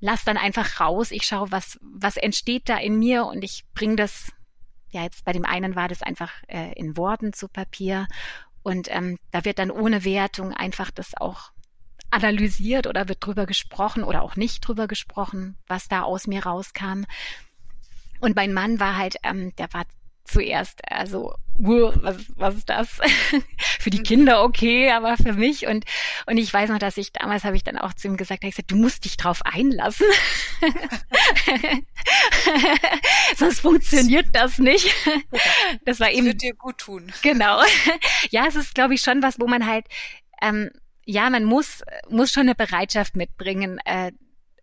lass 0.00 0.24
dann 0.24 0.36
einfach 0.36 0.80
raus, 0.80 1.10
ich 1.10 1.24
schaue, 1.24 1.50
was, 1.50 1.78
was 1.80 2.16
entsteht 2.16 2.68
da 2.68 2.76
in 2.76 2.98
mir 2.98 3.24
und 3.24 3.42
ich 3.44 3.64
bringe 3.74 3.96
das, 3.96 4.30
ja, 4.90 5.02
jetzt 5.02 5.24
bei 5.24 5.32
dem 5.32 5.44
einen 5.44 5.74
war 5.74 5.88
das 5.88 6.02
einfach 6.02 6.32
äh, 6.48 6.72
in 6.74 6.96
Worten 6.96 7.32
zu 7.32 7.48
Papier 7.48 8.06
und 8.68 8.88
ähm, 8.90 9.18
da 9.30 9.46
wird 9.46 9.58
dann 9.58 9.70
ohne 9.70 10.04
Wertung 10.04 10.52
einfach 10.52 10.90
das 10.90 11.16
auch 11.16 11.52
analysiert 12.10 12.86
oder 12.86 13.08
wird 13.08 13.24
drüber 13.24 13.46
gesprochen 13.46 14.04
oder 14.04 14.22
auch 14.22 14.36
nicht 14.36 14.60
drüber 14.60 14.86
gesprochen, 14.86 15.56
was 15.66 15.88
da 15.88 16.02
aus 16.02 16.26
mir 16.26 16.44
rauskam. 16.44 17.04
Und 18.20 18.36
mein 18.36 18.52
Mann 18.52 18.78
war 18.78 18.96
halt, 18.98 19.16
ähm, 19.22 19.56
der 19.56 19.72
war 19.72 19.86
zuerst, 20.28 20.80
also 20.90 21.34
was, 21.58 22.16
was 22.36 22.54
ist 22.54 22.68
das? 22.68 22.88
für 23.80 23.90
die 23.90 24.02
Kinder 24.02 24.44
okay, 24.44 24.90
aber 24.90 25.16
für 25.16 25.32
mich 25.32 25.66
und 25.66 25.84
und 26.26 26.38
ich 26.38 26.52
weiß 26.52 26.70
noch, 26.70 26.78
dass 26.78 26.96
ich 26.96 27.12
damals 27.12 27.44
habe 27.44 27.56
ich 27.56 27.64
dann 27.64 27.78
auch 27.78 27.94
zu 27.94 28.06
ihm 28.06 28.16
gesagt, 28.16 28.44
ich 28.44 28.50
gesagt, 28.50 28.70
du 28.70 28.76
musst 28.76 29.04
dich 29.04 29.16
drauf 29.16 29.40
einlassen, 29.44 30.06
sonst 33.36 33.60
funktioniert 33.60 34.26
das 34.32 34.58
nicht. 34.58 34.94
Das 35.84 35.98
war 36.00 36.10
eben. 36.10 36.26
Das 36.26 36.34
wird 36.34 36.42
dir 36.42 36.54
gut 36.54 36.78
tun. 36.78 37.12
Genau. 37.22 37.62
Ja, 38.30 38.46
es 38.46 38.56
ist, 38.56 38.74
glaube 38.74 38.94
ich, 38.94 39.00
schon 39.00 39.22
was, 39.22 39.40
wo 39.40 39.46
man 39.46 39.66
halt, 39.66 39.86
ähm, 40.42 40.70
ja, 41.04 41.30
man 41.30 41.44
muss 41.44 41.82
muss 42.08 42.30
schon 42.30 42.42
eine 42.42 42.54
Bereitschaft 42.54 43.16
mitbringen. 43.16 43.78
Äh, 43.84 44.12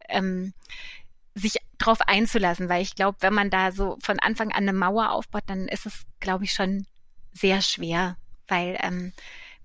ähm, 0.10 0.53
drauf 1.85 2.01
einzulassen, 2.01 2.69
weil 2.69 2.81
ich 2.81 2.95
glaube, 2.95 3.17
wenn 3.21 3.33
man 3.33 3.49
da 3.49 3.71
so 3.71 3.97
von 4.01 4.19
Anfang 4.19 4.51
an 4.51 4.63
eine 4.63 4.73
Mauer 4.73 5.11
aufbaut, 5.11 5.43
dann 5.47 5.67
ist 5.67 5.85
es, 5.85 6.05
glaube 6.19 6.43
ich, 6.43 6.53
schon 6.53 6.85
sehr 7.31 7.61
schwer, 7.61 8.17
weil 8.47 8.77
ähm, 8.81 9.13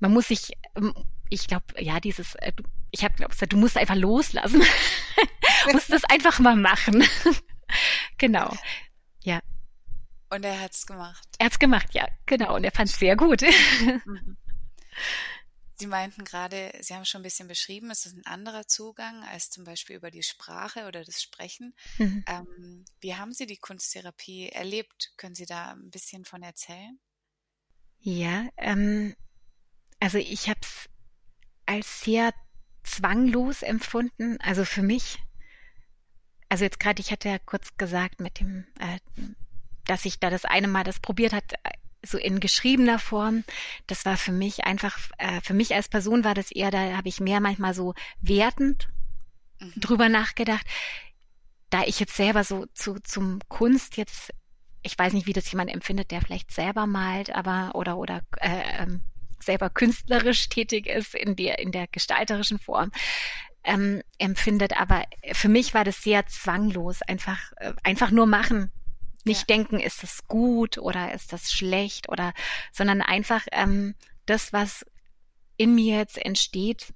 man 0.01 0.13
muss 0.13 0.29
sich, 0.29 0.53
ähm, 0.77 0.95
ich 1.29 1.47
glaube, 1.47 1.65
ja, 1.79 2.01
dieses, 2.01 2.35
äh, 2.37 2.53
ich 2.91 3.05
habe 3.05 3.15
gesagt, 3.27 3.53
du 3.53 3.57
musst 3.57 3.77
einfach 3.77 3.95
loslassen, 3.95 4.63
musst 5.73 5.93
das 5.93 6.05
einfach 6.05 6.39
mal 6.41 6.57
machen. 6.57 7.05
genau, 8.19 8.53
ja. 9.23 9.41
Und 10.31 10.45
er 10.45 10.61
hat's 10.61 10.87
gemacht. 10.87 11.27
Er 11.39 11.47
hat's 11.47 11.59
gemacht, 11.59 11.89
ja, 11.93 12.07
genau, 12.27 12.57
und 12.57 12.65
er 12.65 12.73
fand's 12.73 12.99
sehr 12.99 13.17
gut. 13.17 13.43
Sie 15.81 15.87
meinten 15.87 16.25
gerade, 16.25 16.73
Sie 16.81 16.95
haben 16.95 17.05
schon 17.05 17.23
ein 17.23 17.25
bisschen 17.25 17.49
beschrieben, 17.49 17.91
es 17.91 18.07
ist 18.07 18.15
ein 18.15 18.27
anderer 18.27 18.67
Zugang 18.67 19.25
als 19.25 19.51
zum 19.51 19.65
Beispiel 19.65 19.97
über 19.97 20.11
die 20.11 20.23
Sprache 20.23 20.87
oder 20.87 21.05
das 21.05 21.23
Sprechen. 21.23 21.75
Mhm. 21.99 22.25
Ähm, 22.27 22.85
wie 23.01 23.17
haben 23.17 23.33
Sie 23.33 23.47
die 23.47 23.57
Kunsttherapie 23.57 24.51
erlebt? 24.51 25.13
Können 25.17 25.35
Sie 25.35 25.47
da 25.47 25.73
ein 25.73 25.91
bisschen 25.91 26.25
von 26.25 26.43
erzählen? 26.43 27.01
Ja, 28.01 28.49
ähm, 28.59 29.17
also 30.01 30.19
ich 30.19 30.49
habe 30.49 30.61
es 30.63 30.89
als 31.65 32.03
sehr 32.03 32.33
zwanglos 32.83 33.63
empfunden. 33.63 34.39
Also 34.41 34.65
für 34.65 34.83
mich, 34.83 35.19
also 36.49 36.65
jetzt 36.65 36.81
gerade, 36.81 37.01
ich 37.01 37.11
hatte 37.11 37.31
ja 37.31 37.39
kurz 37.39 37.77
gesagt 37.79 38.21
mit 38.21 38.41
dem, 38.41 38.67
äh, 38.79 38.99
dass 39.87 40.05
ich 40.05 40.21
da 40.21 40.31
das 40.31 40.45
eine 40.45 40.69
Mal 40.69 40.85
das 40.85 41.01
probiert 41.01 41.33
hat, 41.33 41.55
so 42.05 42.19
in 42.19 42.41
geschriebener 42.41 42.99
Form. 42.99 43.45
Das 43.87 44.05
war 44.05 44.17
für 44.17 44.33
mich 44.33 44.65
einfach, 44.65 44.99
äh, 45.19 45.41
für 45.43 45.55
mich 45.55 45.75
als 45.75 45.89
Person 45.89 46.25
war 46.25 46.35
das 46.35 46.51
eher, 46.51 46.71
da 46.71 46.97
habe 46.97 47.09
ich 47.09 47.21
mehr 47.21 47.41
manchmal 47.41 47.75
so 47.75 47.95
wertend 48.21 48.89
mhm. 49.61 49.73
drüber 49.77 50.09
nachgedacht. 50.09 50.67
Da 51.71 51.85
ich 51.85 52.01
jetzt 52.01 52.17
selber 52.17 52.45
so 52.45 52.67
zu, 52.75 52.99
zum 53.01 53.41
Kunst 53.49 53.97
jetzt, 53.97 54.33
ich 54.83 54.99
weiß 54.99 55.13
nicht, 55.13 55.27
wie 55.27 55.33
das 55.33 55.51
jemand 55.51 55.71
empfindet, 55.71 56.11
der 56.11 56.21
vielleicht 56.21 56.51
selber 56.51 56.87
malt, 56.87 57.31
aber 57.35 57.73
oder 57.75 57.97
oder 57.97 58.23
äh, 58.39 58.83
ähm, 58.83 59.03
selber 59.39 59.71
künstlerisch 59.71 60.49
tätig 60.49 60.87
ist 60.87 61.15
in 61.15 61.37
der 61.37 61.59
in 61.59 61.73
der 61.73 61.87
gestalterischen 61.87 62.59
Form. 62.59 62.91
Ähm, 63.63 64.03
empfindet, 64.17 64.81
aber 64.81 65.05
für 65.33 65.51
mich 65.51 65.75
war 65.75 65.85
das 65.85 66.03
sehr 66.03 66.27
zwanglos, 66.27 67.03
einfach 67.03 67.53
äh, 67.57 67.75
einfach 67.83 68.11
nur 68.11 68.25
machen, 68.25 68.73
nicht 69.25 69.49
ja. 69.49 69.57
denken, 69.57 69.81
ist 69.81 70.03
das 70.03 70.27
gut 70.27 70.79
oder 70.79 71.13
ist 71.13 71.33
das 71.33 71.53
schlecht 71.53 72.09
oder, 72.09 72.33
sondern 72.73 73.03
einfach 73.03 73.47
ähm, 73.53 73.95
das, 74.27 74.53
was 74.53 74.85
in 75.57 75.75
mir 75.75 75.99
jetzt 75.99 76.19
entsteht, 76.19 76.95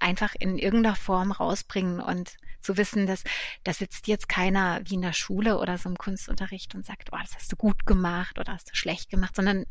einfach 0.00 0.34
in 0.38 0.58
irgendeiner 0.58 0.96
Form 0.96 1.32
rausbringen 1.32 2.00
und 2.00 2.36
zu 2.60 2.76
wissen, 2.76 3.06
dass 3.06 3.22
da 3.64 3.72
sitzt 3.72 4.08
jetzt 4.08 4.28
keiner 4.28 4.80
wie 4.84 4.94
in 4.94 5.02
der 5.02 5.12
Schule 5.12 5.58
oder 5.58 5.78
so 5.78 5.88
im 5.88 5.96
Kunstunterricht 5.96 6.74
und 6.74 6.84
sagt, 6.84 7.10
oh, 7.12 7.18
das 7.20 7.34
hast 7.34 7.52
du 7.52 7.56
gut 7.56 7.86
gemacht 7.86 8.38
oder 8.38 8.52
hast 8.52 8.70
du 8.70 8.74
schlecht 8.74 9.10
gemacht, 9.10 9.36
sondern 9.36 9.66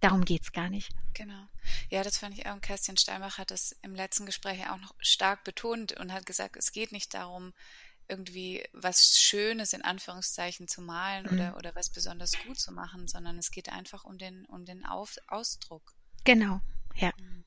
darum 0.00 0.24
geht's 0.24 0.52
gar 0.52 0.68
nicht. 0.68 0.90
Genau. 1.14 1.46
Ja, 1.88 2.02
das 2.02 2.18
fand 2.18 2.36
ich 2.36 2.46
auch. 2.46 2.54
Und 2.54 2.62
Kerstin 2.62 2.96
Steinbach 2.96 3.38
hat 3.38 3.50
das 3.50 3.76
im 3.82 3.94
letzten 3.94 4.26
Gespräch 4.26 4.68
auch 4.68 4.80
noch 4.80 4.94
stark 4.98 5.44
betont 5.44 5.92
und 5.92 6.12
hat 6.12 6.26
gesagt, 6.26 6.56
es 6.56 6.72
geht 6.72 6.92
nicht 6.92 7.14
darum, 7.14 7.52
irgendwie 8.12 8.62
was 8.74 9.18
Schönes 9.18 9.72
in 9.72 9.82
Anführungszeichen 9.82 10.68
zu 10.68 10.82
malen 10.82 11.26
mhm. 11.26 11.32
oder, 11.32 11.56
oder 11.56 11.74
was 11.74 11.88
besonders 11.90 12.32
gut 12.46 12.60
zu 12.60 12.72
machen, 12.72 13.08
sondern 13.08 13.38
es 13.38 13.50
geht 13.50 13.70
einfach 13.70 14.04
um 14.04 14.18
den, 14.18 14.44
um 14.46 14.66
den 14.66 14.84
Auf, 14.84 15.16
Ausdruck. 15.28 15.94
Genau, 16.24 16.60
ja. 16.94 17.12
Mhm. 17.18 17.44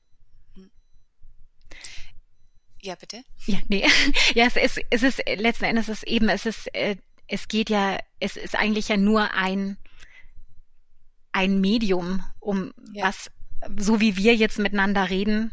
mhm. 0.56 0.70
Ja, 2.82 2.96
bitte? 2.96 3.24
Ja, 3.46 3.58
nee. 3.68 3.86
Ja, 4.34 4.46
es 4.46 4.56
ist, 4.56 4.84
es 4.90 5.02
ist 5.02 5.22
letzten 5.36 5.64
Endes 5.64 5.88
ist 5.88 6.02
eben, 6.02 6.28
es 6.28 6.46
ist, 6.46 6.74
äh, 6.74 6.96
es 7.28 7.46
geht 7.48 7.70
ja, 7.70 7.98
es 8.18 8.36
ist 8.36 8.56
eigentlich 8.56 8.88
ja 8.88 8.96
nur 8.96 9.32
ein, 9.34 9.78
ein 11.32 11.60
Medium, 11.60 12.24
um 12.40 12.72
ja. 12.92 13.06
was, 13.06 13.30
so 13.78 14.00
wie 14.00 14.16
wir 14.16 14.34
jetzt 14.34 14.58
miteinander 14.58 15.10
reden, 15.10 15.52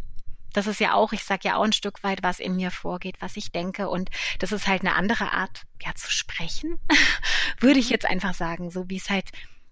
das 0.54 0.68
ist 0.68 0.80
ja 0.80 0.94
auch, 0.94 1.12
ich 1.14 1.24
sage 1.24 1.48
ja 1.48 1.58
auch 1.58 1.64
ein 1.64 1.74
Stück 1.74 2.04
weit, 2.04 2.24
was 2.24 2.40
in 2.40 2.56
mir 2.56 2.72
vorgeht, 2.72 3.18
was 3.20 3.36
ich 3.36 3.52
denke. 3.52 3.90
Und 3.90 4.10
das 4.40 4.52
ist 4.52 4.68
halt 4.68 4.82
eine 4.82 4.96
andere 4.96 5.32
Art, 5.32 5.64
ja, 5.82 5.94
zu 5.96 6.12
sprechen, 6.12 6.80
würde 7.60 7.80
ich 7.80 7.88
mhm. 7.88 7.92
jetzt 7.92 8.06
einfach 8.06 8.34
sagen, 8.34 8.72
so 8.72 8.90
wie 8.90 8.98
es 8.98 9.10
halt, 9.10 9.30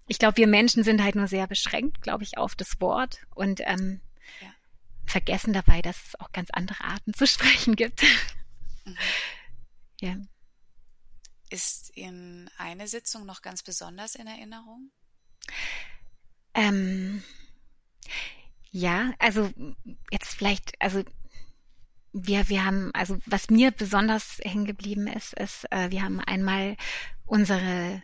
ich 0.08 0.18
glaube, 0.18 0.36
wir 0.36 0.46
Menschen 0.46 0.84
sind 0.84 1.02
halt 1.02 1.14
nur 1.14 1.28
sehr 1.28 1.46
beschränkt, 1.46 2.02
glaube 2.02 2.24
ich, 2.24 2.36
auf 2.36 2.54
das 2.54 2.80
Wort 2.80 3.20
und 3.34 3.60
ähm, 3.64 4.00
ja. 4.40 4.48
vergessen 5.06 5.52
dabei, 5.52 5.80
dass 5.80 5.96
es 6.08 6.20
auch 6.20 6.32
ganz 6.32 6.50
andere 6.50 6.84
Arten 6.84 7.14
zu 7.14 7.26
sprechen 7.28 7.76
gibt. 7.76 8.02
Mhm. 8.84 8.96
Ja. 10.00 10.16
Ist 11.50 11.96
Ihnen 11.96 12.50
eine 12.56 12.88
Sitzung 12.88 13.26
noch 13.26 13.42
ganz 13.42 13.62
besonders 13.62 14.14
in 14.14 14.26
Erinnerung? 14.26 14.90
Ähm, 16.54 17.22
ja, 18.72 19.12
also 19.18 19.50
jetzt 20.10 20.34
vielleicht, 20.34 20.72
also 20.80 21.02
wir, 22.14 22.48
wir 22.48 22.64
haben, 22.64 22.90
also 22.94 23.18
was 23.26 23.50
mir 23.50 23.70
besonders 23.70 24.40
hängen 24.42 24.64
geblieben 24.64 25.06
ist, 25.06 25.34
ist, 25.34 25.70
äh, 25.70 25.90
wir 25.90 26.02
haben 26.02 26.20
einmal 26.20 26.76
unsere, 27.26 28.02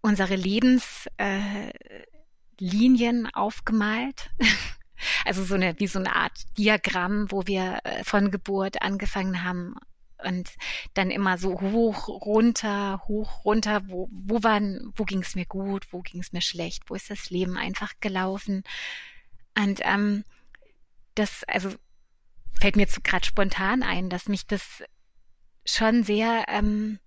unsere 0.00 0.34
Lebenslinien 0.34 1.76
äh, 3.26 3.30
aufgemalt. 3.32 4.30
also 5.24 5.44
so 5.44 5.54
eine, 5.54 5.78
wie 5.78 5.86
so 5.86 6.00
eine 6.00 6.14
Art 6.14 6.36
Diagramm, 6.58 7.30
wo 7.30 7.46
wir 7.46 7.78
äh, 7.84 8.02
von 8.02 8.32
Geburt 8.32 8.82
angefangen 8.82 9.44
haben 9.44 9.76
und 10.24 10.50
dann 10.94 11.12
immer 11.12 11.38
so 11.38 11.60
hoch, 11.60 12.08
runter, 12.08 13.04
hoch, 13.06 13.44
runter, 13.44 13.82
wo, 13.86 14.08
wo 14.10 14.42
waren, 14.42 14.92
wo 14.96 15.04
ging 15.04 15.20
es 15.22 15.36
mir 15.36 15.46
gut, 15.46 15.86
wo 15.92 16.00
ging 16.00 16.20
es 16.20 16.32
mir 16.32 16.42
schlecht, 16.42 16.90
wo 16.90 16.96
ist 16.96 17.10
das 17.10 17.30
Leben 17.30 17.56
einfach 17.56 17.92
gelaufen 18.00 18.64
und 19.58 19.80
ähm, 19.82 20.24
das, 21.14 21.42
also 21.44 21.70
fällt 22.60 22.76
mir 22.76 22.82
jetzt 22.82 23.02
gerade 23.02 23.26
spontan 23.26 23.82
ein, 23.82 24.08
dass 24.08 24.28
mich 24.28 24.46
das 24.46 24.84
schon 25.64 26.04
sehr, 26.04 26.44
ähm, 26.48 27.00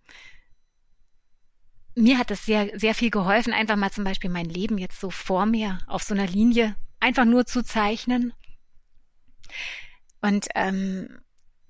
mir 1.96 2.18
hat 2.18 2.30
das 2.30 2.46
sehr, 2.46 2.78
sehr 2.78 2.94
viel 2.94 3.10
geholfen, 3.10 3.54
einfach 3.54 3.78
mal 3.78 3.92
zum 3.92 4.04
Beispiel 4.04 4.30
mein 4.30 4.50
Leben 4.50 4.78
jetzt 4.78 5.00
so 5.00 5.10
vor 5.10 5.46
mir 5.46 5.80
auf 5.88 6.04
so 6.04 6.14
einer 6.14 6.28
Linie 6.28 6.76
einfach 7.00 7.26
nur 7.26 7.46
zu 7.46 7.64
zeichnen. 7.64 8.34
Und 10.22 10.48
ähm, 10.56 11.22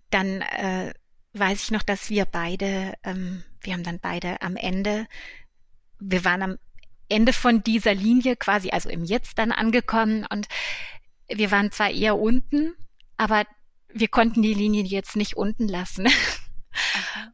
dann 0.10 0.42
äh, 0.42 0.94
weiß 1.34 1.64
ich 1.64 1.72
noch, 1.72 1.84
dass 1.84 2.10
wir 2.10 2.26
beide, 2.26 2.94
ähm, 3.04 3.44
wir 3.62 3.74
haben 3.74 3.84
dann 3.84 4.00
beide 4.00 4.42
am 4.42 4.56
Ende, 4.56 5.08
wir 6.00 6.26
waren 6.26 6.42
am 6.42 6.58
Ende 7.12 7.34
von 7.34 7.64
dieser 7.64 7.94
Linie 7.94 8.36
quasi, 8.36 8.70
also 8.72 8.90
im 8.90 9.04
Jetzt 9.04 9.38
dann 9.38 9.52
angekommen 9.52 10.26
und 10.30 10.48
wir 11.28 11.52
waren 11.52 11.72
zwar 11.72 11.92
eher 11.92 12.18
unten, 12.18 12.74
aber 13.18 13.46
wir 13.94 14.08
konnten 14.08 14.42
die 14.42 14.54
Linie 14.54 14.84
jetzt 14.84 15.16
nicht 15.16 15.38
unten 15.38 15.68
lassen. 15.68 16.08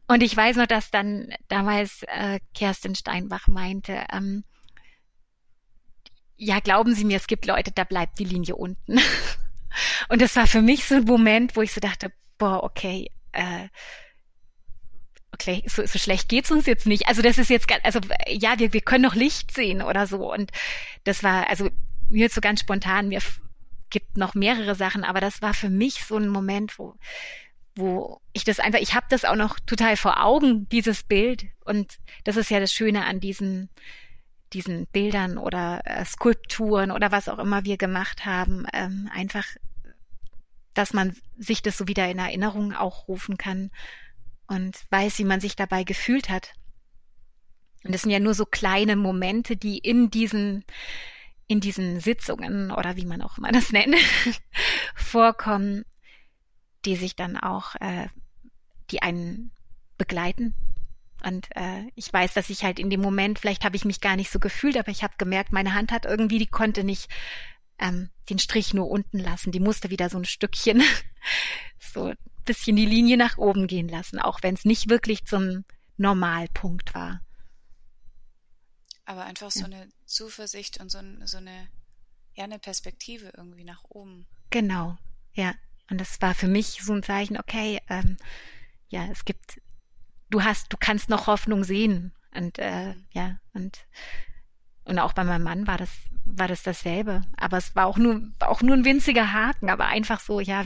Und 0.08 0.22
ich 0.22 0.36
weiß 0.36 0.56
noch, 0.56 0.66
dass 0.66 0.90
dann 0.90 1.32
damals 1.48 2.02
äh, 2.04 2.40
Kerstin 2.54 2.94
Steinbach 2.94 3.46
meinte, 3.46 4.04
ähm, 4.12 4.44
ja, 6.36 6.60
glauben 6.60 6.94
Sie 6.94 7.04
mir, 7.04 7.16
es 7.16 7.26
gibt 7.26 7.46
Leute, 7.46 7.72
da 7.72 7.84
bleibt 7.84 8.18
die 8.18 8.24
Linie 8.24 8.56
unten. 8.56 8.98
Und 10.08 10.22
das 10.22 10.34
war 10.36 10.46
für 10.46 10.62
mich 10.62 10.86
so 10.86 10.96
ein 10.96 11.04
Moment, 11.04 11.56
wo 11.56 11.62
ich 11.62 11.72
so 11.72 11.80
dachte, 11.80 12.12
boah, 12.38 12.62
okay, 12.62 13.10
äh, 13.32 13.68
okay, 15.32 15.62
so, 15.66 15.84
so 15.86 15.98
schlecht 15.98 16.28
geht's 16.28 16.50
uns 16.50 16.66
jetzt 16.66 16.86
nicht. 16.86 17.08
Also 17.08 17.22
das 17.22 17.38
ist 17.38 17.50
jetzt, 17.50 17.68
also 17.84 18.00
ja, 18.28 18.58
wir, 18.58 18.72
wir 18.72 18.80
können 18.80 19.04
noch 19.04 19.14
Licht 19.14 19.52
sehen 19.52 19.82
oder 19.82 20.06
so. 20.06 20.32
Und 20.32 20.50
das 21.04 21.22
war, 21.22 21.48
also 21.48 21.68
mir 22.08 22.28
so 22.28 22.40
ganz 22.40 22.60
spontan, 22.60 23.08
mir 23.08 23.20
gibt 23.90 24.16
noch 24.16 24.34
mehrere 24.34 24.74
Sachen, 24.74 25.04
aber 25.04 25.20
das 25.20 25.42
war 25.42 25.54
für 25.54 25.70
mich 25.70 26.04
so 26.04 26.16
ein 26.16 26.28
Moment, 26.28 26.78
wo 26.78 26.94
wo 27.76 28.20
ich 28.32 28.42
das 28.42 28.58
einfach, 28.58 28.80
ich 28.80 28.94
habe 28.94 29.06
das 29.08 29.24
auch 29.24 29.36
noch 29.36 29.60
total 29.60 29.96
vor 29.96 30.20
Augen, 30.24 30.68
dieses 30.68 31.04
Bild. 31.04 31.44
Und 31.64 31.98
das 32.24 32.36
ist 32.36 32.50
ja 32.50 32.58
das 32.58 32.72
Schöne 32.72 33.04
an 33.04 33.20
diesen, 33.20 33.70
diesen 34.52 34.88
Bildern 34.88 35.38
oder 35.38 35.82
äh, 35.84 36.04
Skulpturen 36.04 36.90
oder 36.90 37.12
was 37.12 37.28
auch 37.28 37.38
immer 37.38 37.64
wir 37.64 37.76
gemacht 37.76 38.26
haben. 38.26 38.66
Ähm, 38.72 39.08
einfach 39.14 39.44
dass 40.78 40.92
man 40.92 41.16
sich 41.36 41.60
das 41.60 41.76
so 41.76 41.88
wieder 41.88 42.08
in 42.08 42.18
Erinnerung 42.18 42.72
auch 42.72 43.08
rufen 43.08 43.36
kann 43.36 43.70
und 44.48 44.76
weiß, 44.90 45.18
wie 45.18 45.24
man 45.24 45.40
sich 45.40 45.56
dabei 45.56 45.84
gefühlt 45.84 46.28
hat. 46.28 46.54
Und 47.84 47.94
das 47.94 48.02
sind 48.02 48.10
ja 48.10 48.18
nur 48.18 48.34
so 48.34 48.44
kleine 48.44 48.96
Momente, 48.96 49.56
die 49.56 49.78
in 49.78 50.10
diesen, 50.10 50.64
in 51.46 51.60
diesen 51.60 52.00
Sitzungen 52.00 52.72
oder 52.72 52.96
wie 52.96 53.06
man 53.06 53.22
auch 53.22 53.38
immer 53.38 53.52
das 53.52 53.70
nennt, 53.70 53.94
vorkommen, 54.96 55.84
die 56.84 56.96
sich 56.96 57.14
dann 57.14 57.36
auch, 57.36 57.74
äh, 57.76 58.08
die 58.90 59.02
einen 59.02 59.52
begleiten. 59.96 60.54
Und 61.24 61.48
äh, 61.56 61.90
ich 61.94 62.12
weiß, 62.12 62.34
dass 62.34 62.50
ich 62.50 62.64
halt 62.64 62.78
in 62.78 62.90
dem 62.90 63.00
Moment, 63.00 63.38
vielleicht 63.38 63.64
habe 63.64 63.76
ich 63.76 63.84
mich 63.84 64.00
gar 64.00 64.16
nicht 64.16 64.30
so 64.30 64.38
gefühlt, 64.38 64.76
aber 64.76 64.90
ich 64.90 65.02
habe 65.02 65.14
gemerkt, 65.18 65.52
meine 65.52 65.74
Hand 65.74 65.92
hat 65.92 66.04
irgendwie, 66.04 66.38
die 66.38 66.46
konnte 66.46 66.84
nicht 66.84 67.08
ähm, 67.78 68.10
den 68.30 68.38
Strich 68.38 68.72
nur 68.72 68.88
unten 68.88 69.18
lassen. 69.18 69.52
Die 69.52 69.60
musste 69.60 69.90
wieder 69.90 70.08
so 70.10 70.18
ein 70.18 70.24
Stückchen, 70.24 70.82
so 71.78 72.12
bisschen 72.48 72.76
die 72.76 72.86
Linie 72.86 73.16
nach 73.16 73.38
oben 73.38 73.66
gehen 73.66 73.88
lassen, 73.88 74.18
auch 74.18 74.42
wenn 74.42 74.54
es 74.54 74.64
nicht 74.64 74.90
wirklich 74.90 75.24
zum 75.24 75.64
Normalpunkt 75.96 76.94
war. 76.94 77.20
Aber 79.04 79.24
einfach 79.24 79.50
so 79.50 79.64
eine 79.64 79.88
Zuversicht 80.04 80.80
und 80.80 80.90
so, 80.90 80.98
so 81.24 81.38
eine, 81.38 81.68
ja, 82.34 82.44
eine 82.44 82.58
Perspektive 82.58 83.32
irgendwie 83.36 83.64
nach 83.64 83.84
oben. 83.88 84.26
Genau, 84.50 84.98
ja. 85.32 85.54
Und 85.90 85.98
das 85.98 86.20
war 86.20 86.34
für 86.34 86.48
mich 86.48 86.82
so 86.82 86.92
ein 86.92 87.02
Zeichen, 87.02 87.38
okay, 87.38 87.80
ähm, 87.88 88.18
ja, 88.88 89.06
es 89.10 89.24
gibt, 89.24 89.62
du 90.28 90.42
hast, 90.42 90.72
du 90.72 90.76
kannst 90.78 91.08
noch 91.08 91.26
Hoffnung 91.26 91.64
sehen. 91.64 92.12
Und 92.34 92.58
äh, 92.58 92.94
mhm. 92.94 93.06
ja, 93.12 93.40
und 93.54 93.86
und 94.84 94.98
auch 94.98 95.12
bei 95.12 95.24
meinem 95.24 95.42
Mann 95.42 95.66
war 95.66 95.76
das 95.76 95.90
war 96.24 96.48
das 96.48 96.62
dasselbe. 96.62 97.22
Aber 97.36 97.56
es 97.56 97.74
war 97.74 97.86
auch 97.86 97.98
nur 97.98 98.30
auch 98.40 98.62
nur 98.62 98.76
ein 98.76 98.84
winziger 98.84 99.32
Haken, 99.32 99.70
aber 99.70 99.86
einfach 99.86 100.20
so, 100.20 100.40
ja, 100.40 100.64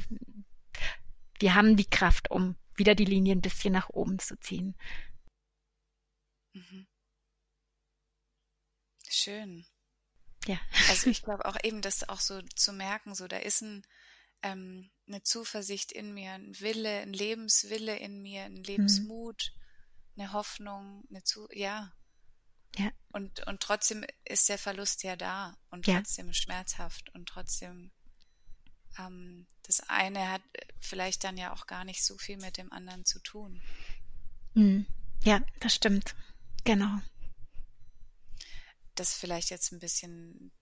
wir 1.43 1.55
haben 1.55 1.77
die 1.77 1.91
Kraft, 1.91 2.31
um 2.31 2.57
wieder 2.77 2.95
die 2.95 3.05
Linie 3.05 3.35
ein 3.35 3.43
bisschen 3.43 3.73
nach 3.73 3.91
oben 3.91 4.19
zu 4.19 4.39
ziehen. 4.39 4.77
Mhm. 6.55 6.87
Schön. 9.09 9.67
Ja. 10.47 10.59
Also 10.89 11.11
ich 11.11 11.23
glaube 11.25 11.45
auch 11.45 11.57
eben, 11.63 11.83
das 11.83 12.09
auch 12.09 12.21
so 12.21 12.41
zu 12.55 12.73
merken, 12.73 13.15
so 13.15 13.27
da 13.27 13.39
ist 13.39 13.61
ein, 13.61 13.83
ähm, 14.43 14.91
eine 15.07 15.23
Zuversicht 15.23 15.93
in 15.93 16.15
mir, 16.15 16.33
ein 16.33 16.59
Wille, 16.61 17.01
ein 17.01 17.13
Lebenswille 17.13 17.99
in 17.99 18.23
mir, 18.23 18.45
ein 18.45 18.63
Lebensmut, 18.63 19.53
mhm. 20.15 20.23
eine 20.23 20.33
Hoffnung, 20.33 21.05
eine 21.11 21.25
zu, 21.25 21.49
ja. 21.53 21.93
Ja. 22.77 22.91
Und, 23.11 23.47
und 23.47 23.61
trotzdem 23.61 24.07
ist 24.25 24.49
der 24.49 24.59
Verlust 24.59 25.03
ja 25.03 25.17
da 25.17 25.59
und 25.71 25.87
ja. 25.87 25.97
trotzdem 25.97 26.33
schmerzhaft 26.33 27.11
und 27.15 27.29
trotzdem 27.29 27.93
ähm, 28.99 29.47
das 29.63 29.81
eine 29.89 30.31
hat 30.31 30.43
vielleicht 30.81 31.25
dann 31.25 31.37
ja 31.37 31.53
auch 31.53 31.67
gar 31.67 31.85
nicht 31.85 32.05
so 32.05 32.19
viel 32.19 32.37
mit 32.37 32.57
dem 32.57 32.73
anderen 32.73 33.05
zu 33.05 33.21
tun. 33.21 33.61
Mhm. 34.55 34.87
Ja, 35.25 35.41
das 35.61 35.75
stimmt. 35.75 36.15
Genau 36.65 37.01
das 38.95 39.15
vielleicht 39.15 39.51
jetzt 39.51 39.73
ein 39.73 39.79
bisschen 39.79 40.53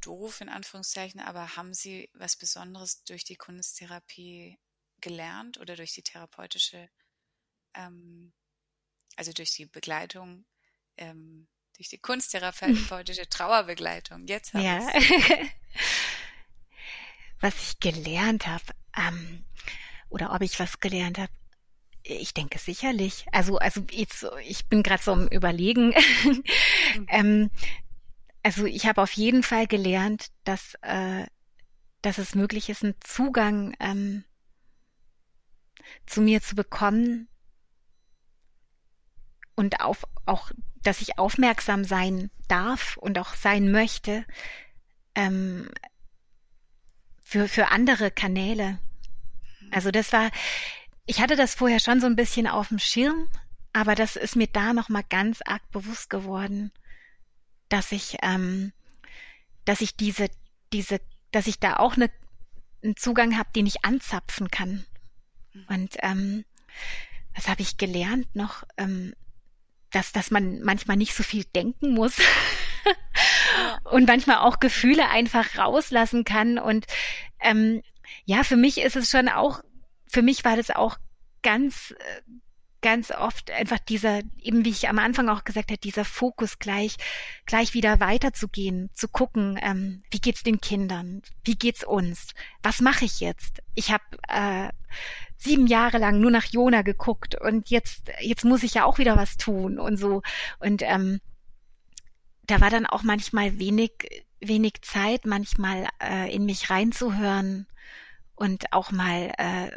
doof 0.00 0.40
in 0.40 0.48
Anführungszeichen, 0.48 1.20
aber 1.20 1.56
haben 1.56 1.74
Sie 1.74 2.08
was 2.14 2.36
Besonderes 2.36 3.04
durch 3.04 3.24
die 3.24 3.36
Kunsttherapie 3.36 4.58
gelernt 5.00 5.58
oder 5.58 5.76
durch 5.76 5.92
die 5.92 6.02
therapeutische, 6.02 6.88
ähm, 7.74 8.32
also 9.16 9.32
durch 9.32 9.52
die 9.52 9.66
Begleitung, 9.66 10.44
ähm, 10.96 11.48
durch 11.76 11.88
die 11.88 11.98
kunsttherapeutische 11.98 13.28
Trauerbegleitung? 13.30 14.26
Jetzt 14.26 14.54
habe 14.54 14.64
ja. 14.64 14.80
was 17.40 17.54
ich 17.56 17.80
gelernt 17.80 18.46
habe, 18.46 18.64
ähm, 18.96 19.44
oder 20.08 20.32
ob 20.32 20.42
ich 20.42 20.58
was 20.58 20.80
gelernt 20.80 21.18
habe, 21.18 21.32
ich 22.02 22.32
denke 22.34 22.58
sicherlich. 22.58 23.26
Also, 23.32 23.58
also 23.58 23.82
jetzt, 23.90 24.26
ich 24.44 24.66
bin 24.66 24.82
gerade 24.82 25.02
so 25.02 25.12
im 25.12 25.28
Überlegen. 25.28 25.94
Mhm. 26.94 27.06
ähm, 27.08 27.50
also 28.42 28.64
ich 28.64 28.86
habe 28.86 29.02
auf 29.02 29.12
jeden 29.12 29.42
Fall 29.42 29.66
gelernt, 29.66 30.28
dass, 30.44 30.72
äh, 30.80 31.26
dass 32.00 32.16
es 32.16 32.34
möglich 32.34 32.70
ist, 32.70 32.82
einen 32.82 32.94
Zugang 33.00 33.76
ähm, 33.78 34.24
zu 36.06 36.22
mir 36.22 36.40
zu 36.40 36.54
bekommen 36.54 37.28
und 39.54 39.82
auf, 39.82 40.04
auch, 40.24 40.50
dass 40.82 41.02
ich 41.02 41.18
aufmerksam 41.18 41.84
sein 41.84 42.30
darf 42.48 42.96
und 42.96 43.18
auch 43.18 43.34
sein 43.34 43.70
möchte 43.70 44.24
ähm, 45.14 45.68
für, 47.28 47.46
für 47.46 47.68
andere 47.68 48.10
Kanäle. 48.10 48.78
Also 49.70 49.90
das 49.90 50.14
war, 50.14 50.30
ich 51.04 51.20
hatte 51.20 51.36
das 51.36 51.54
vorher 51.54 51.78
schon 51.78 52.00
so 52.00 52.06
ein 52.06 52.16
bisschen 52.16 52.46
auf 52.46 52.68
dem 52.68 52.78
Schirm, 52.78 53.28
aber 53.74 53.94
das 53.94 54.16
ist 54.16 54.34
mir 54.34 54.46
da 54.46 54.72
nochmal 54.72 55.04
ganz 55.10 55.42
arg 55.42 55.60
bewusst 55.70 56.08
geworden, 56.08 56.72
dass 57.68 57.92
ich, 57.92 58.16
ähm, 58.22 58.72
dass 59.66 59.82
ich 59.82 59.94
diese, 59.94 60.30
diese, 60.72 61.02
dass 61.30 61.46
ich 61.46 61.60
da 61.60 61.76
auch 61.76 61.96
eine, 61.96 62.10
einen 62.82 62.96
Zugang 62.96 63.36
habe, 63.36 63.50
den 63.54 63.66
ich 63.66 63.84
anzapfen 63.84 64.50
kann. 64.50 64.86
Und 65.68 65.98
ähm, 66.00 66.46
was 67.34 67.46
habe 67.46 67.60
ich 67.60 67.76
gelernt 67.76 68.34
noch? 68.34 68.64
Ähm, 68.78 69.12
dass, 69.90 70.12
dass 70.12 70.30
man 70.30 70.62
manchmal 70.62 70.96
nicht 70.96 71.14
so 71.14 71.22
viel 71.22 71.44
denken 71.44 71.92
muss 71.92 72.16
und 73.90 74.06
manchmal 74.06 74.38
auch 74.38 74.60
Gefühle 74.60 75.08
einfach 75.08 75.58
rauslassen 75.58 76.24
kann. 76.24 76.58
Und 76.58 76.86
ähm, 77.40 77.82
ja, 78.24 78.42
für 78.44 78.56
mich 78.56 78.78
ist 78.80 78.96
es 78.96 79.10
schon 79.10 79.28
auch 79.28 79.62
für 80.08 80.22
mich 80.22 80.44
war 80.44 80.56
das 80.56 80.70
auch 80.70 80.96
ganz, 81.42 81.94
äh, 81.98 82.22
ganz 82.80 83.10
oft 83.10 83.50
einfach 83.50 83.78
dieser, 83.78 84.20
eben 84.40 84.64
wie 84.64 84.70
ich 84.70 84.88
am 84.88 84.98
Anfang 84.98 85.28
auch 85.28 85.44
gesagt 85.44 85.70
habe, 85.70 85.78
dieser 85.78 86.04
Fokus 86.04 86.58
gleich, 86.58 86.96
gleich 87.44 87.74
wieder 87.74 88.00
weiterzugehen, 88.00 88.90
zu 88.94 89.08
gucken, 89.08 89.58
ähm, 89.60 90.02
wie 90.10 90.20
geht's 90.20 90.44
den 90.44 90.60
Kindern, 90.60 91.22
wie 91.44 91.56
geht's 91.56 91.84
uns, 91.84 92.34
was 92.62 92.80
mache 92.80 93.04
ich 93.04 93.20
jetzt? 93.20 93.62
Ich 93.74 93.90
habe 93.90 94.04
äh, 94.28 94.68
sieben 95.36 95.66
Jahre 95.66 95.98
lang 95.98 96.20
nur 96.20 96.30
nach 96.30 96.46
Jona 96.46 96.82
geguckt 96.82 97.34
und 97.40 97.68
jetzt, 97.70 98.10
jetzt 98.20 98.44
muss 98.44 98.62
ich 98.62 98.74
ja 98.74 98.84
auch 98.84 98.98
wieder 98.98 99.16
was 99.16 99.36
tun 99.36 99.78
und 99.78 99.96
so 99.96 100.22
und 100.60 100.82
ähm, 100.82 101.20
da 102.48 102.60
war 102.60 102.70
dann 102.70 102.86
auch 102.86 103.02
manchmal 103.02 103.58
wenig, 103.58 104.24
wenig 104.40 104.82
Zeit, 104.82 105.26
manchmal 105.26 105.86
äh, 106.02 106.34
in 106.34 106.44
mich 106.44 106.70
reinzuhören 106.70 107.66
und 108.34 108.72
auch 108.72 108.90
mal 108.90 109.32
äh, 109.36 109.70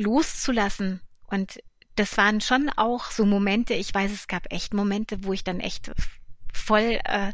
loszulassen. 0.00 1.00
Und 1.26 1.60
das 1.96 2.16
waren 2.16 2.40
schon 2.40 2.70
auch 2.70 3.10
so 3.10 3.26
Momente, 3.26 3.74
ich 3.74 3.92
weiß, 3.92 4.12
es 4.12 4.28
gab 4.28 4.52
echt 4.52 4.72
Momente, 4.72 5.24
wo 5.24 5.32
ich 5.32 5.44
dann 5.44 5.60
echt 5.60 5.90
voll 6.52 7.00
äh, 7.04 7.32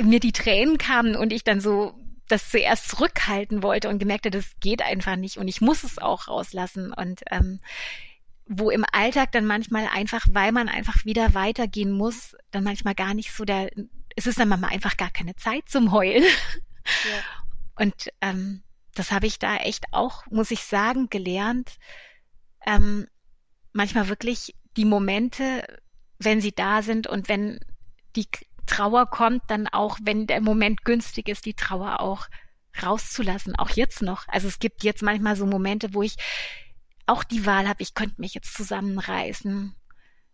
mir 0.00 0.20
die 0.20 0.32
Tränen 0.32 0.78
kamen 0.78 1.16
und 1.16 1.32
ich 1.32 1.42
dann 1.42 1.60
so 1.60 1.98
das 2.28 2.50
zuerst 2.50 2.88
zurückhalten 2.88 3.62
wollte 3.62 3.88
und 3.88 3.98
gemerkt 3.98 4.26
habe, 4.26 4.36
das 4.36 4.52
geht 4.60 4.82
einfach 4.82 5.16
nicht 5.16 5.38
und 5.38 5.48
ich 5.48 5.60
muss 5.60 5.84
es 5.84 5.98
auch 5.98 6.28
rauslassen. 6.28 6.92
Und 6.92 7.22
ähm, 7.30 7.60
wo 8.46 8.70
im 8.70 8.84
Alltag 8.92 9.32
dann 9.32 9.44
manchmal 9.44 9.88
einfach, 9.92 10.24
weil 10.30 10.52
man 10.52 10.68
einfach 10.68 11.04
wieder 11.04 11.34
weitergehen 11.34 11.90
muss, 11.90 12.36
dann 12.52 12.64
manchmal 12.64 12.94
gar 12.94 13.12
nicht 13.12 13.32
so 13.32 13.44
der, 13.44 13.70
es 14.14 14.26
ist 14.26 14.38
dann 14.38 14.48
manchmal 14.48 14.70
einfach 14.70 14.96
gar 14.96 15.10
keine 15.10 15.34
Zeit 15.36 15.68
zum 15.68 15.92
Heulen. 15.92 16.24
Ja. 16.24 17.22
Und 17.74 18.12
ähm, 18.20 18.62
das 18.94 19.10
habe 19.10 19.26
ich 19.26 19.38
da 19.38 19.56
echt 19.56 19.86
auch, 19.92 20.24
muss 20.30 20.52
ich 20.52 20.62
sagen, 20.62 21.10
gelernt. 21.10 21.76
Ähm, 22.64 23.08
manchmal 23.72 24.08
wirklich 24.08 24.54
die 24.76 24.84
Momente, 24.84 25.66
wenn 26.18 26.40
sie 26.40 26.52
da 26.52 26.82
sind 26.82 27.06
und 27.06 27.28
wenn 27.28 27.58
die 28.14 28.28
Trauer 28.66 29.06
kommt, 29.06 29.42
dann 29.48 29.68
auch, 29.68 29.98
wenn 30.02 30.26
der 30.26 30.40
Moment 30.40 30.84
günstig 30.84 31.28
ist, 31.28 31.44
die 31.44 31.54
Trauer 31.54 32.00
auch 32.00 32.28
rauszulassen, 32.82 33.56
auch 33.56 33.70
jetzt 33.70 34.02
noch. 34.02 34.26
Also 34.28 34.48
es 34.48 34.58
gibt 34.58 34.82
jetzt 34.82 35.02
manchmal 35.02 35.36
so 35.36 35.46
Momente, 35.46 35.94
wo 35.94 36.02
ich 36.02 36.16
auch 37.06 37.24
die 37.24 37.46
Wahl 37.46 37.68
habe, 37.68 37.82
ich 37.82 37.94
könnte 37.94 38.20
mich 38.20 38.34
jetzt 38.34 38.54
zusammenreißen. 38.54 39.74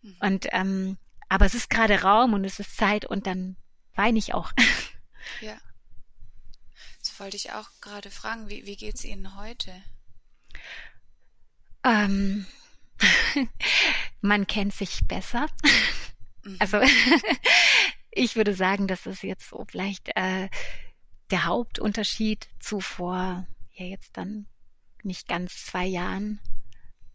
Mhm. 0.02 0.16
Und 0.20 0.46
ähm, 0.50 0.98
aber 1.28 1.46
es 1.46 1.54
ist 1.54 1.70
gerade 1.70 2.02
Raum 2.02 2.35
und 2.35 2.44
es 2.44 2.61
ist 2.61 2.76
Zeit 2.76 3.04
und 3.04 3.26
dann 3.26 3.56
weine 3.94 4.18
ich 4.18 4.35
auch. 4.35 4.52
Ja. 5.40 5.56
Das 6.98 7.20
wollte 7.20 7.37
ich 7.37 7.52
auch 7.52 7.68
gerade 7.80 8.11
fragen. 8.11 8.48
Wie, 8.48 8.66
wie 8.66 8.76
geht 8.76 8.96
es 8.96 9.04
Ihnen 9.04 9.37
heute? 9.37 9.72
Ähm, 11.85 12.46
man 14.20 14.48
kennt 14.48 14.74
sich 14.74 15.00
besser. 15.06 15.46
Mhm. 16.42 16.56
Also 16.58 16.80
ich 18.11 18.37
würde 18.37 18.54
sagen, 18.54 18.88
das 18.88 19.06
ist 19.06 19.22
jetzt 19.22 19.48
so 19.48 19.64
vielleicht 19.68 20.11
äh, 20.16 20.48
der 21.30 21.44
Hauptunterschied 21.44 22.48
zu 22.58 22.80
vor 22.80 23.46
ja 23.74 23.87
jetzt 23.87 24.16
dann 24.16 24.46
nicht 25.02 25.28
ganz 25.28 25.64
zwei 25.64 25.87
Jahren. 25.87 26.40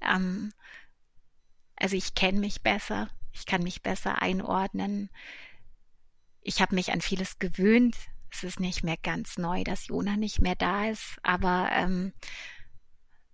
Ähm, 0.02 0.54
also 1.76 1.96
ich 1.96 2.16
kenne 2.16 2.40
mich 2.40 2.62
besser, 2.62 3.10
ich 3.32 3.46
kann 3.46 3.64
mich 3.64 3.82
besser 3.82 4.22
einordnen. 4.22 5.10
Ich 6.42 6.62
habe 6.62 6.76
mich 6.76 6.92
an 6.92 7.02
vieles 7.02 7.40
gewöhnt, 7.40 7.96
es 8.32 8.44
ist 8.44 8.60
nicht 8.60 8.84
mehr 8.84 8.98
ganz 8.98 9.38
neu, 9.38 9.64
dass 9.64 9.88
Jona 9.88 10.18
nicht 10.18 10.42
mehr 10.42 10.56
da 10.56 10.86
ist, 10.90 11.18
aber 11.24 11.70
ähm, 11.72 12.14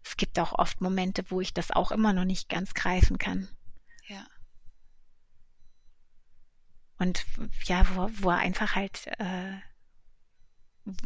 es 0.04 0.18
gibt 0.18 0.38
auch 0.40 0.54
oft 0.54 0.82
Momente, 0.82 1.24
wo 1.30 1.42
ich 1.42 1.54
das 1.54 1.72
auch 1.72 1.92
immer 1.92 2.14
noch 2.14 2.26
nicht 2.26 2.50
ganz 2.50 2.74
greifen 2.74 3.18
kann. 3.18 3.48
Ja. 4.08 4.26
Und 7.00 7.26
ja, 7.66 7.86
wo, 7.96 8.10
wo 8.22 8.30
er 8.30 8.38
einfach 8.38 8.76
halt, 8.76 9.08
äh, 9.20 9.54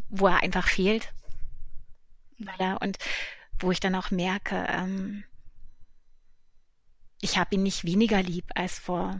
wo 0.09 0.27
er 0.27 0.41
einfach 0.41 0.67
fehlt. 0.67 1.13
Weil 2.39 2.59
er, 2.59 2.81
und 2.81 2.97
wo 3.59 3.71
ich 3.71 3.79
dann 3.79 3.95
auch 3.95 4.11
merke, 4.11 4.65
ähm, 4.69 5.23
ich 7.21 7.37
habe 7.37 7.55
ihn 7.55 7.63
nicht 7.63 7.83
weniger 7.83 8.21
lieb 8.21 8.45
als 8.55 8.79
vor, 8.79 9.19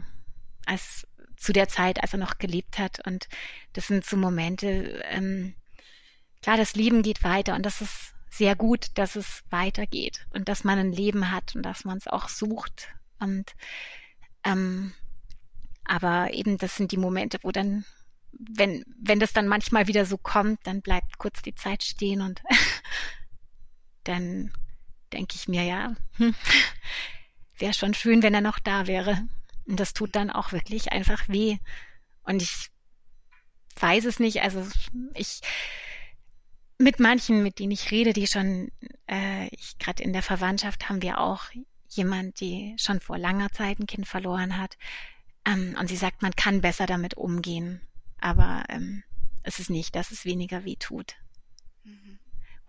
als 0.66 1.06
zu 1.36 1.52
der 1.52 1.68
Zeit, 1.68 2.02
als 2.02 2.12
er 2.12 2.18
noch 2.18 2.38
gelebt 2.38 2.78
hat. 2.78 3.04
Und 3.06 3.28
das 3.72 3.86
sind 3.86 4.04
so 4.04 4.16
Momente, 4.16 5.02
ähm, 5.06 5.54
klar, 6.42 6.56
das 6.56 6.74
Leben 6.74 7.02
geht 7.02 7.24
weiter 7.24 7.54
und 7.54 7.64
das 7.64 7.80
ist 7.80 8.14
sehr 8.30 8.56
gut, 8.56 8.90
dass 8.94 9.16
es 9.16 9.42
weitergeht 9.50 10.26
und 10.30 10.48
dass 10.48 10.64
man 10.64 10.78
ein 10.78 10.92
Leben 10.92 11.30
hat 11.30 11.56
und 11.56 11.62
dass 11.62 11.84
man 11.84 11.98
es 11.98 12.06
auch 12.06 12.28
sucht. 12.28 12.88
Und 13.18 13.54
ähm, 14.44 14.92
aber 15.84 16.32
eben, 16.34 16.58
das 16.58 16.76
sind 16.76 16.92
die 16.92 16.98
Momente, 16.98 17.38
wo 17.42 17.50
dann, 17.50 17.84
wenn, 18.32 18.84
wenn 19.00 19.18
das 19.18 19.32
dann 19.32 19.48
manchmal 19.48 19.88
wieder 19.88 20.04
so 20.04 20.18
kommt, 20.18 20.60
dann 20.64 20.82
bleibt 20.82 21.18
kurz 21.18 21.40
die 21.42 21.54
Zeit 21.54 21.82
stehen 21.82 22.20
und 22.20 22.42
dann 24.04 24.52
denke 25.12 25.34
ich 25.36 25.48
mir, 25.48 25.64
ja, 25.64 25.96
hm, 26.16 26.34
wäre 27.60 27.74
schon 27.74 27.94
schön, 27.94 28.22
wenn 28.22 28.34
er 28.34 28.40
noch 28.40 28.58
da 28.58 28.86
wäre. 28.86 29.26
Und 29.66 29.78
das 29.80 29.94
tut 29.94 30.16
dann 30.16 30.30
auch 30.30 30.52
wirklich 30.52 30.92
einfach 30.92 31.28
weh. 31.28 31.58
Und 32.22 32.42
ich 32.42 32.70
weiß 33.80 34.04
es 34.04 34.18
nicht, 34.18 34.42
also 34.42 34.66
ich 35.14 35.40
mit 36.78 37.00
manchen, 37.00 37.42
mit 37.42 37.58
denen 37.58 37.72
ich 37.72 37.90
rede, 37.90 38.12
die 38.12 38.26
schon, 38.26 38.70
äh, 39.08 39.48
ich 39.48 39.78
gerade 39.78 40.02
in 40.02 40.12
der 40.12 40.22
Verwandtschaft 40.22 40.88
haben 40.88 41.02
wir 41.02 41.18
auch 41.18 41.44
jemand, 41.88 42.40
die 42.40 42.76
schon 42.78 43.00
vor 43.00 43.18
langer 43.18 43.50
Zeit 43.50 43.80
ein 43.80 43.86
Kind 43.86 44.06
verloren 44.06 44.56
hat. 44.56 44.78
Ähm, 45.44 45.76
und 45.78 45.88
sie 45.88 45.96
sagt, 45.96 46.22
man 46.22 46.32
kann 46.32 46.60
besser 46.60 46.86
damit 46.86 47.14
umgehen. 47.14 47.80
Aber 48.20 48.64
ähm, 48.68 49.02
es 49.42 49.58
ist 49.58 49.70
nicht, 49.70 49.96
dass 49.96 50.10
es 50.10 50.24
weniger 50.24 50.64
weh 50.64 50.76
tut. 50.76 51.16
Mhm. 51.84 52.18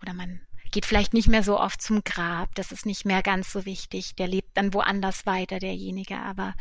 Oder 0.02 0.14
man 0.14 0.40
geht 0.70 0.86
vielleicht 0.86 1.14
nicht 1.14 1.28
mehr 1.28 1.42
so 1.42 1.58
oft 1.58 1.80
zum 1.80 2.02
Grab, 2.04 2.54
das 2.54 2.72
ist 2.72 2.86
nicht 2.86 3.04
mehr 3.04 3.22
ganz 3.22 3.52
so 3.52 3.64
wichtig. 3.64 4.14
Der 4.16 4.28
lebt 4.28 4.56
dann 4.56 4.74
woanders 4.74 5.26
weiter, 5.26 5.58
derjenige. 5.58 6.16
Aber 6.16 6.54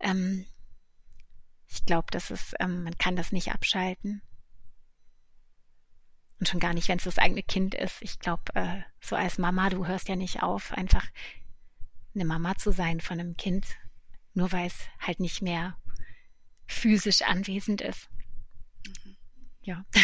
ähm, 0.00 0.46
ich 1.68 1.84
glaube, 1.84 2.06
das 2.10 2.30
ist, 2.30 2.54
ähm, 2.60 2.84
man 2.84 2.96
kann 2.98 3.16
das 3.16 3.32
nicht 3.32 3.52
abschalten. 3.52 4.22
Und 6.38 6.48
schon 6.48 6.60
gar 6.60 6.74
nicht, 6.74 6.88
wenn 6.88 6.98
es 6.98 7.04
das 7.04 7.18
eigene 7.18 7.42
Kind 7.42 7.74
ist. 7.74 7.96
Ich 8.00 8.18
glaube, 8.18 8.42
äh, 8.54 8.82
so 9.00 9.16
als 9.16 9.38
Mama, 9.38 9.70
du 9.70 9.86
hörst 9.86 10.08
ja 10.08 10.16
nicht 10.16 10.42
auf, 10.42 10.72
einfach 10.72 11.06
eine 12.14 12.24
Mama 12.24 12.56
zu 12.56 12.72
sein 12.72 13.00
von 13.00 13.18
einem 13.18 13.36
Kind, 13.36 13.66
nur 14.34 14.52
weil 14.52 14.66
es 14.66 14.78
halt 14.98 15.20
nicht 15.20 15.42
mehr 15.42 15.76
physisch 16.66 17.22
anwesend 17.22 17.80
ist. 17.80 18.08
Mhm. 19.04 19.16
Ja. 19.62 19.84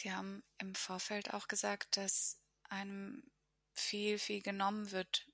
Sie 0.00 0.10
haben 0.10 0.42
im 0.56 0.74
Vorfeld 0.74 1.34
auch 1.34 1.46
gesagt, 1.46 1.98
dass 1.98 2.40
einem 2.70 3.22
viel, 3.74 4.18
viel 4.18 4.40
genommen 4.40 4.92
wird, 4.92 5.26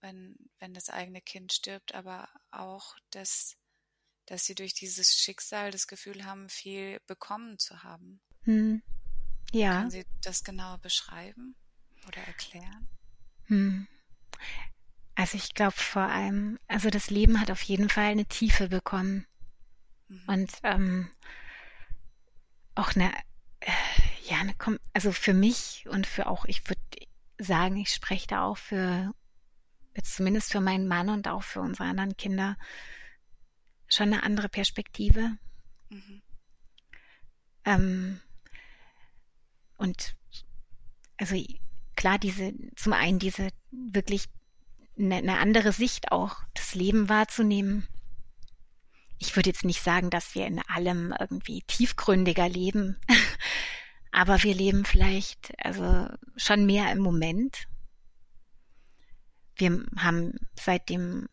wenn, 0.00 0.34
wenn 0.58 0.74
das 0.74 0.90
eigene 0.90 1.22
Kind 1.22 1.52
stirbt, 1.52 1.94
aber 1.94 2.28
auch, 2.50 2.96
dass, 3.10 3.56
dass 4.26 4.46
sie 4.46 4.56
durch 4.56 4.74
dieses 4.74 5.14
Schicksal 5.14 5.70
das 5.70 5.86
Gefühl 5.86 6.24
haben, 6.24 6.48
viel 6.48 6.98
bekommen 7.06 7.56
zu 7.60 7.84
haben. 7.84 8.20
Hm. 8.42 8.82
Ja. 9.52 9.78
Können 9.78 9.90
Sie 9.90 10.06
das 10.22 10.42
genauer 10.42 10.78
beschreiben 10.78 11.54
oder 12.08 12.20
erklären? 12.22 12.88
Hm. 13.44 13.86
Also 15.14 15.36
ich 15.36 15.54
glaube 15.54 15.76
vor 15.76 16.02
allem, 16.02 16.58
also 16.66 16.90
das 16.90 17.10
Leben 17.10 17.40
hat 17.40 17.52
auf 17.52 17.62
jeden 17.62 17.88
Fall 17.88 18.06
eine 18.06 18.26
Tiefe 18.26 18.68
bekommen. 18.68 19.24
Mhm. 20.08 20.24
Und 20.26 20.52
ähm, 20.64 21.12
auch 22.74 22.96
eine, 22.96 23.12
ja, 24.24 24.38
eine, 24.38 24.54
also 24.92 25.12
für 25.12 25.34
mich 25.34 25.86
und 25.88 26.06
für 26.06 26.26
auch, 26.26 26.44
ich 26.44 26.68
würde 26.68 26.80
sagen, 27.38 27.76
ich 27.76 27.90
spreche 27.90 28.26
da 28.26 28.44
auch 28.44 28.56
für, 28.56 29.12
jetzt 29.94 30.14
zumindest 30.14 30.52
für 30.52 30.60
meinen 30.60 30.88
Mann 30.88 31.08
und 31.08 31.28
auch 31.28 31.42
für 31.42 31.60
unsere 31.60 31.88
anderen 31.88 32.16
Kinder, 32.16 32.56
schon 33.88 34.12
eine 34.12 34.22
andere 34.22 34.48
Perspektive. 34.48 35.36
Mhm. 35.90 36.22
Ähm, 37.64 38.20
und 39.76 40.16
also 41.18 41.36
klar, 41.96 42.18
diese, 42.18 42.54
zum 42.76 42.92
einen 42.92 43.18
diese 43.18 43.48
wirklich 43.70 44.28
eine, 44.98 45.16
eine 45.16 45.38
andere 45.38 45.72
Sicht 45.72 46.12
auch, 46.12 46.36
das 46.54 46.74
Leben 46.74 47.08
wahrzunehmen. 47.08 47.86
Ich 49.22 49.36
würde 49.36 49.50
jetzt 49.50 49.64
nicht 49.64 49.84
sagen, 49.84 50.10
dass 50.10 50.34
wir 50.34 50.46
in 50.48 50.60
allem 50.66 51.14
irgendwie 51.16 51.62
tiefgründiger 51.62 52.48
leben, 52.48 52.96
aber 54.10 54.42
wir 54.42 54.52
leben 54.52 54.84
vielleicht 54.84 55.52
also 55.64 56.08
schon 56.36 56.66
mehr 56.66 56.90
im 56.90 56.98
Moment. 56.98 57.68
Wir 59.54 59.84
haben 59.96 60.40
seitdem, 60.58 61.28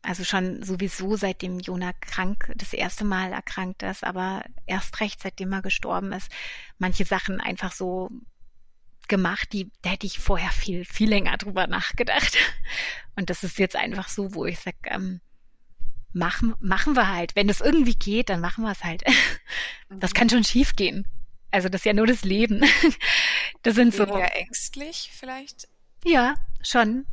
also 0.00 0.24
schon 0.24 0.62
sowieso 0.62 1.16
seitdem 1.16 1.60
Jona 1.60 1.92
krank, 1.92 2.50
das 2.56 2.72
erste 2.72 3.04
Mal 3.04 3.30
erkrankt 3.30 3.82
ist, 3.82 4.04
aber 4.04 4.42
erst 4.64 4.98
recht 5.00 5.20
seitdem 5.20 5.52
er 5.52 5.60
gestorben 5.60 6.12
ist, 6.12 6.32
manche 6.78 7.04
Sachen 7.04 7.42
einfach 7.42 7.72
so 7.72 8.08
gemacht, 9.08 9.52
die, 9.52 9.70
da 9.82 9.90
hätte 9.90 10.06
ich 10.06 10.18
vorher 10.18 10.50
viel, 10.50 10.86
viel 10.86 11.10
länger 11.10 11.36
drüber 11.36 11.66
nachgedacht. 11.66 12.38
Und 13.16 13.28
das 13.28 13.44
ist 13.44 13.58
jetzt 13.58 13.76
einfach 13.76 14.08
so, 14.08 14.34
wo 14.34 14.46
ich 14.46 14.58
sage, 14.60 14.78
ähm, 14.84 15.20
machen, 16.12 16.54
machen 16.60 16.94
wir 16.94 17.08
halt. 17.08 17.36
Wenn 17.36 17.48
es 17.48 17.60
irgendwie 17.60 17.94
geht, 17.94 18.28
dann 18.28 18.40
machen 18.40 18.64
wir 18.64 18.72
es 18.72 18.84
halt. 18.84 19.02
Das 19.88 20.14
kann 20.14 20.30
schon 20.30 20.42
schief 20.42 20.74
gehen. 20.74 21.06
Also 21.50 21.68
das 21.68 21.82
ist 21.82 21.84
ja 21.84 21.92
nur 21.92 22.06
das 22.06 22.24
Leben. 22.24 22.62
Das 23.64 23.76
sind 23.76 23.94
so. 23.94 24.08
Weniger 24.08 24.34
ängstlich 24.34 25.12
vielleicht? 25.14 25.68
Ja, 26.04 26.34
schon. 26.62 27.06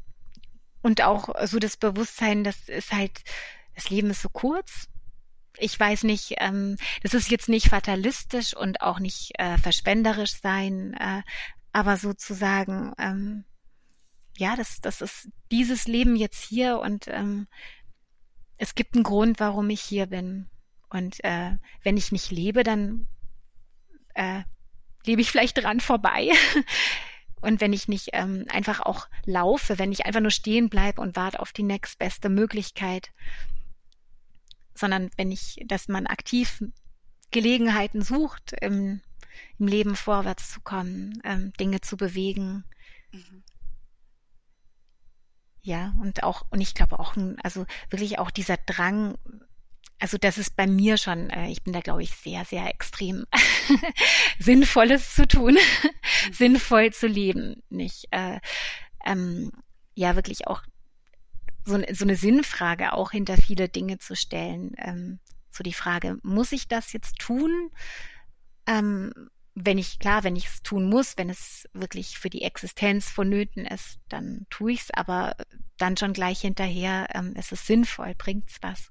Und 0.82 1.04
auch 1.04 1.30
so 1.46 1.60
das 1.60 1.78
Bewusstsein, 1.78 2.44
das 2.44 2.68
ist 2.68 2.92
halt, 2.92 3.22
das 3.76 3.92
Leben 3.92 4.10
ist 4.10 4.22
so 4.22 4.30
kurz. 4.30 4.88
Ich 5.58 5.80
weiß 5.80 6.06
nicht, 6.06 6.36
ähm, 6.38 6.78
das 7.04 7.14
ist 7.14 7.30
jetzt 7.30 7.50
nicht 7.50 7.68
fatalistisch 7.68 8.56
und 8.56 8.82
auch 8.82 9.00
nicht 9.00 9.34
äh, 9.38 9.58
verschwenderisch 9.58 10.40
sein, 10.42 10.94
äh, 10.94 11.22
aber 11.74 11.98
sozusagen, 11.98 12.94
ähm, 12.98 13.44
ja, 14.38 14.56
das, 14.56 14.80
das 14.82 15.02
ist 15.02 15.30
dieses 15.52 15.86
Leben 15.86 16.16
jetzt 16.16 16.42
hier 16.42 16.80
und 16.80 17.08
ähm, 17.10 17.48
es 18.60 18.76
gibt 18.76 18.94
einen 18.94 19.04
Grund, 19.04 19.40
warum 19.40 19.70
ich 19.70 19.82
hier 19.82 20.06
bin. 20.06 20.50
Und 20.90 21.24
äh, 21.24 21.58
wenn 21.84 21.98
ich 21.98 22.12
nicht 22.12 22.30
lebe, 22.30 22.64
dann 22.64 23.08
äh, 24.16 24.44
lebe 25.06 25.22
ich 25.22 25.32
vielleicht 25.32 25.58
dran 25.58 25.80
vorbei. 25.80 26.30
Und 27.42 27.62
wenn 27.62 27.72
ich 27.72 27.88
nicht 27.88 28.10
ähm, 28.12 28.46
einfach 28.50 28.82
auch 28.82 29.08
laufe, 29.26 29.80
wenn 29.80 29.94
ich 29.94 30.06
einfach 30.06 30.20
nur 30.20 30.30
stehen 30.30 30.70
bleibe 30.70 31.00
und 31.00 31.16
warte 31.16 31.40
auf 31.40 31.54
die 31.54 31.64
nächstbeste 31.64 32.28
Möglichkeit, 32.28 33.14
sondern 34.76 35.10
wenn 35.16 35.32
ich, 35.32 35.56
dass 35.66 35.88
man 35.88 36.06
aktiv 36.06 36.62
Gelegenheiten 37.32 38.02
sucht, 38.02 38.52
im, 38.60 39.00
im 39.58 39.68
Leben 39.68 39.96
vorwärts 39.96 40.52
zu 40.52 40.60
kommen, 40.60 41.22
ähm, 41.24 41.54
Dinge 41.54 41.80
zu 41.80 41.96
bewegen. 41.96 42.66
Mhm. 43.14 43.44
Ja, 45.62 45.94
und 46.02 46.24
auch, 46.24 46.46
und 46.50 46.62
ich 46.62 46.74
glaube 46.74 47.00
auch, 47.00 47.16
also 47.44 47.66
wirklich 47.90 48.18
auch 48.18 48.32
dieser 48.32 48.58
Drang, 48.58 49.18
also 50.00 50.18
das 50.18 50.38
ist 50.38 50.56
bei 50.56 50.68
mir 50.68 50.98
schon, 50.98 51.30
äh, 51.30 51.50
ich 51.50 51.64
bin 51.64 51.74
da 51.74 51.82
glaube 51.82 52.04
ich 52.04 52.12
sehr, 52.12 52.46
sehr 52.46 52.68
extrem 52.68 53.26
Sinnvolles 54.40 55.14
zu 55.14 55.28
tun, 55.28 55.58
sinnvoll 56.32 56.92
zu 56.94 57.08
leben, 57.08 57.62
nicht, 57.70 58.08
äh, 58.12 58.40
ähm, 59.06 59.52
ja 59.96 60.16
wirklich 60.16 60.48
auch 60.48 60.64
so, 61.66 61.80
so 61.92 62.06
eine 62.06 62.16
Sinnfrage 62.16 62.94
auch 62.94 63.12
hinter 63.12 63.38
viele 63.38 63.70
Dinge 63.70 64.00
zu 64.00 64.16
stellen. 64.16 64.72
Ähm, 64.78 65.20
so 65.52 65.64
die 65.64 65.74
Frage, 65.74 66.18
muss 66.24 66.52
ich 66.52 66.68
das 66.68 66.94
jetzt 66.94 67.18
tun? 67.20 67.72
Ähm, 68.66 69.12
wenn 69.66 69.78
ich, 69.78 70.00
klar, 70.00 70.24
wenn 70.24 70.36
ich 70.36 70.46
es 70.46 70.62
tun 70.62 70.90
muss, 70.90 71.18
wenn 71.18 71.30
es 71.30 71.68
wirklich 71.74 72.18
für 72.18 72.30
die 72.30 72.44
Existenz 72.44 73.10
vonnöten 73.10 73.66
ist, 73.66 74.00
dann 74.08 74.46
tue 74.50 74.72
ich 74.74 74.82
es, 74.82 74.92
aber 74.92 75.36
dann 75.78 75.98
schon 75.98 76.14
gleich 76.14 76.42
hinterher, 76.42 77.08
ähm, 77.14 77.36
ist 77.36 77.52
es 77.52 77.66
sinnvoll, 77.66 78.16
bringt's 78.16 78.58
was. 78.62 78.90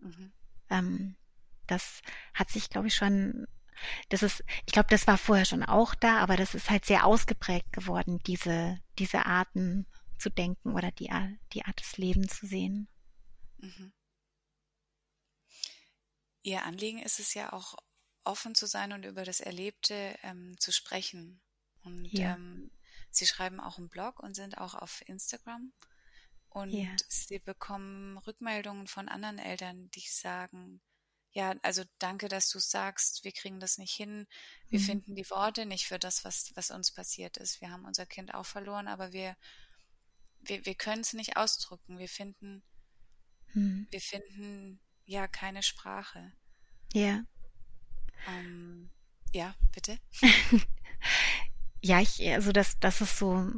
Mhm. 0.00 0.32
Ähm, 0.70 1.16
das 1.66 2.00
hat 2.32 2.50
sich, 2.50 2.70
glaube 2.70 2.86
ich, 2.86 2.94
schon, 2.94 3.46
das 4.08 4.22
ist, 4.22 4.42
ich 4.64 4.72
glaube, 4.72 4.88
das 4.88 5.06
war 5.06 5.18
vorher 5.18 5.44
schon 5.44 5.62
auch 5.62 5.94
da, 5.94 6.18
aber 6.18 6.36
das 6.36 6.54
ist 6.54 6.70
halt 6.70 6.86
sehr 6.86 7.04
ausgeprägt 7.04 7.72
geworden, 7.72 8.18
diese, 8.26 8.78
diese 8.98 9.26
Arten 9.26 9.86
zu 10.18 10.30
denken 10.30 10.74
oder 10.74 10.92
die, 10.92 11.10
die 11.52 11.64
Art 11.64 11.80
des 11.80 11.98
Lebens 11.98 12.38
zu 12.38 12.46
sehen. 12.46 12.88
Mhm. 13.58 13.92
Ihr 16.42 16.64
Anliegen 16.64 17.00
ist 17.00 17.18
es 17.18 17.34
ja 17.34 17.52
auch, 17.52 17.74
offen 18.26 18.54
zu 18.54 18.66
sein 18.66 18.92
und 18.92 19.04
über 19.04 19.24
das 19.24 19.40
Erlebte 19.40 20.16
ähm, 20.22 20.56
zu 20.58 20.72
sprechen. 20.72 21.40
Und 21.82 22.06
ja. 22.06 22.34
ähm, 22.34 22.70
Sie 23.10 23.26
schreiben 23.26 23.60
auch 23.60 23.78
einen 23.78 23.88
Blog 23.88 24.20
und 24.20 24.34
sind 24.34 24.58
auch 24.58 24.74
auf 24.74 25.02
Instagram. 25.06 25.72
Und 26.48 26.70
ja. 26.70 26.88
Sie 27.08 27.38
bekommen 27.38 28.18
Rückmeldungen 28.18 28.86
von 28.86 29.08
anderen 29.08 29.38
Eltern, 29.38 29.90
die 29.90 30.06
sagen, 30.06 30.80
ja, 31.32 31.54
also 31.62 31.82
danke, 31.98 32.28
dass 32.28 32.48
du 32.48 32.58
sagst, 32.58 33.24
wir 33.24 33.32
kriegen 33.32 33.60
das 33.60 33.76
nicht 33.76 33.94
hin. 33.94 34.26
Wir 34.68 34.80
mhm. 34.80 34.84
finden 34.84 35.14
die 35.14 35.28
Worte 35.28 35.66
nicht 35.66 35.86
für 35.86 35.98
das, 35.98 36.24
was, 36.24 36.52
was 36.56 36.70
uns 36.70 36.92
passiert 36.92 37.36
ist. 37.36 37.60
Wir 37.60 37.70
haben 37.70 37.84
unser 37.84 38.06
Kind 38.06 38.32
auch 38.32 38.46
verloren, 38.46 38.88
aber 38.88 39.12
wir, 39.12 39.36
wir, 40.40 40.64
wir 40.64 40.74
können 40.74 41.02
es 41.02 41.12
nicht 41.12 41.36
ausdrücken. 41.36 41.98
Wir 41.98 42.08
finden, 42.08 42.62
mhm. 43.52 43.86
wir 43.90 44.00
finden 44.00 44.80
ja 45.04 45.28
keine 45.28 45.62
Sprache. 45.62 46.32
Ja. 46.94 47.22
Ähm, 48.28 48.90
ja, 49.32 49.54
bitte. 49.72 49.98
ja, 51.82 52.00
ich, 52.00 52.20
also 52.32 52.52
das, 52.52 52.78
das 52.78 53.00
ist 53.00 53.18
so, 53.18 53.50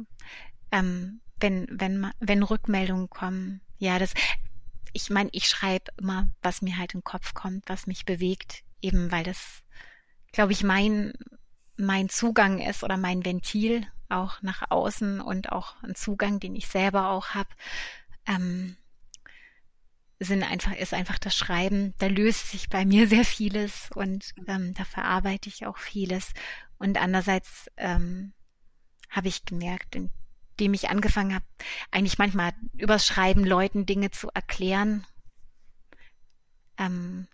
ähm, 0.71 1.21
wenn, 1.39 1.67
wenn, 1.71 2.11
wenn 2.19 2.43
Rückmeldungen 2.43 3.09
kommen, 3.09 3.61
ja, 3.77 3.97
das, 3.97 4.13
ich 4.93 5.09
meine, 5.09 5.29
ich 5.31 5.47
schreibe 5.47 5.91
immer, 5.97 6.29
was 6.41 6.61
mir 6.61 6.77
halt 6.77 6.93
den 6.93 7.03
Kopf 7.03 7.33
kommt, 7.33 7.67
was 7.67 7.87
mich 7.87 8.05
bewegt, 8.05 8.63
eben 8.81 9.11
weil 9.11 9.23
das, 9.23 9.63
glaube 10.31 10.51
ich, 10.51 10.63
mein, 10.63 11.13
mein 11.77 12.09
Zugang 12.09 12.59
ist 12.59 12.83
oder 12.83 12.97
mein 12.97 13.23
Ventil 13.23 13.87
auch 14.09 14.41
nach 14.41 14.69
außen 14.69 15.21
und 15.21 15.51
auch 15.51 15.81
ein 15.83 15.95
Zugang, 15.95 16.39
den 16.39 16.55
ich 16.55 16.67
selber 16.67 17.09
auch 17.09 17.29
habe, 17.29 17.49
ähm, 18.25 18.75
sind 20.19 20.43
einfach, 20.43 20.73
ist 20.73 20.93
einfach 20.93 21.17
das 21.17 21.35
Schreiben. 21.35 21.93
Da 21.97 22.07
löst 22.07 22.51
sich 22.51 22.69
bei 22.69 22.85
mir 22.85 23.07
sehr 23.07 23.25
vieles 23.25 23.89
und 23.95 24.33
ähm, 24.47 24.73
da 24.73 24.83
verarbeite 24.83 25.49
ich 25.49 25.65
auch 25.65 25.77
vieles. 25.77 26.33
Und 26.77 27.01
andererseits 27.01 27.69
ähm, 27.77 28.33
habe 29.09 29.29
ich 29.29 29.45
gemerkt, 29.45 29.97
dem 30.59 30.73
ich 30.73 30.89
angefangen 30.89 31.33
habe, 31.33 31.45
eigentlich 31.91 32.17
manchmal 32.17 32.51
übers 32.77 33.07
Schreiben 33.07 33.45
Leuten 33.45 33.85
Dinge 33.85 34.11
zu 34.11 34.29
erklären. 34.33 35.05
Ähm, 36.77 37.27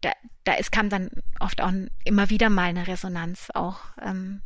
da, 0.00 0.12
da 0.44 0.54
es 0.54 0.70
kam 0.70 0.88
dann 0.88 1.10
oft 1.40 1.60
auch 1.60 1.72
immer 2.04 2.30
wieder 2.30 2.50
mal 2.50 2.68
eine 2.68 2.86
Resonanz, 2.86 3.50
auch 3.52 3.80
ähm, 4.00 4.42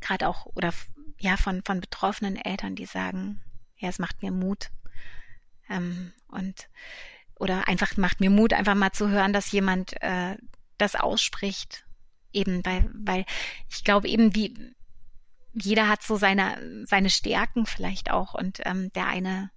gerade 0.00 0.28
auch 0.28 0.46
oder 0.46 0.72
ja 1.18 1.36
von 1.36 1.62
von 1.64 1.80
betroffenen 1.80 2.36
Eltern, 2.36 2.74
die 2.74 2.86
sagen, 2.86 3.40
ja, 3.76 3.88
es 3.88 3.98
macht 3.98 4.22
mir 4.22 4.32
Mut 4.32 4.70
ähm, 5.70 6.12
und 6.28 6.68
oder 7.36 7.68
einfach 7.68 7.96
macht 7.96 8.20
mir 8.20 8.30
Mut, 8.30 8.52
einfach 8.52 8.74
mal 8.74 8.92
zu 8.92 9.08
hören, 9.08 9.32
dass 9.32 9.50
jemand 9.52 10.00
äh, 10.02 10.36
das 10.78 10.94
ausspricht, 10.94 11.86
eben 12.32 12.64
weil 12.66 12.90
weil 12.92 13.24
ich 13.68 13.84
glaube 13.84 14.08
eben 14.08 14.34
wie 14.34 14.74
jeder 15.52 15.88
hat 15.88 16.02
so 16.02 16.16
seine, 16.16 16.84
seine 16.86 17.10
Stärken 17.10 17.66
vielleicht 17.66 18.10
auch 18.10 18.34
und 18.34 18.60
ähm, 18.64 18.92
der 18.92 19.06
eine 19.06 19.50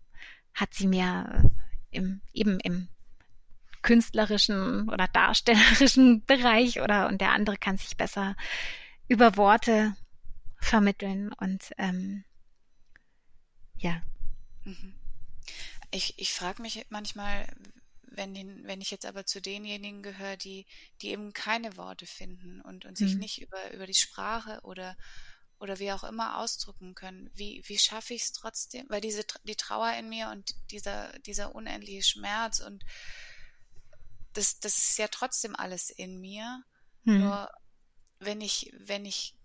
hat 0.54 0.74
sie 0.74 0.88
mehr 0.88 1.44
im, 1.92 2.22
eben 2.34 2.60
im 2.60 2.90
künstlerischen 3.82 4.90
oder 4.90 5.08
darstellerischen 5.08 6.24
Bereich 6.26 6.82
oder 6.82 7.08
und 7.08 7.22
der 7.22 7.32
andere 7.32 7.58
kann 7.58 7.78
sich 7.78 7.98
besser 7.98 8.36
über 9.08 9.38
Worte 9.38 9.96
vermitteln 10.60 11.32
und 11.34 11.72
ähm, 11.78 12.24
ja. 13.78 14.02
Mhm. 14.64 14.96
Ich, 15.94 16.18
ich 16.18 16.34
frage 16.34 16.62
mich 16.62 16.86
manchmal, 16.90 17.48
wenn, 18.04 18.36
wenn 18.66 18.82
ich 18.82 18.92
jetzt 18.92 19.06
aber 19.06 19.26
zu 19.26 19.42
denjenigen 19.42 20.02
gehöre, 20.02 20.38
die, 20.38 20.66
die 21.02 21.10
eben 21.10 21.34
keine 21.34 21.78
Worte 21.78 22.06
finden 22.06 22.62
und, 22.62 22.86
und 22.86 22.98
sich 22.98 23.14
mhm. 23.14 23.20
nicht 23.20 23.42
über, 23.42 23.72
über 23.74 23.88
die 23.88 23.94
Sprache 23.94 24.60
oder 24.64 24.96
oder 25.60 25.80
wie 25.80 25.94
auch 25.94 26.04
immer 26.04 26.40
ausdrücken 26.40 26.94
können. 26.94 27.32
Wie, 27.36 27.64
wie 27.68 27.78
schaffe 27.78 28.14
ich 28.14 28.24
es 28.24 28.32
trotzdem? 28.34 28.86
Weil 28.90 29.00
diese, 29.00 29.24
die 29.46 29.56
Trauer 29.56 29.94
in 29.94 30.10
mir 30.10 30.30
und 30.30 30.54
dieser, 30.72 31.18
dieser 31.20 31.56
unendliche 31.56 32.04
Schmerz 32.04 32.60
und 32.60 32.84
das, 34.34 34.60
das 34.60 34.78
ist 34.78 34.98
ja 34.98 35.08
trotzdem 35.08 35.56
alles 35.56 35.90
in 35.90 36.20
mir. 36.20 36.64
Hm. 37.06 37.22
Nur 37.22 37.50
wenn 38.20 38.42
ich, 38.42 38.74
wenn 38.78 39.06
ich 39.06 39.38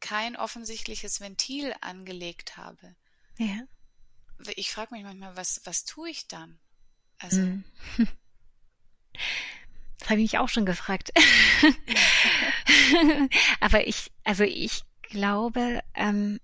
kein 0.00 0.36
offensichtliches 0.36 1.20
Ventil 1.20 1.74
angelegt 1.82 2.56
habe. 2.56 2.96
Ja. 3.36 3.60
Ich 4.56 4.70
frage 4.70 4.94
mich 4.94 5.04
manchmal, 5.04 5.36
was, 5.36 5.60
was 5.64 5.84
tue 5.84 6.10
ich 6.10 6.28
dann? 6.28 6.58
Also. 7.18 7.38
Hm. 7.38 7.64
Das 9.98 10.10
habe 10.10 10.20
ich 10.20 10.32
mich 10.32 10.38
auch 10.38 10.50
schon 10.50 10.66
gefragt. 10.66 11.10
Aber 13.60 13.86
ich, 13.86 14.12
also 14.24 14.44
ich 14.44 14.82
glaube, 15.02 15.82
ähm, 15.94 16.38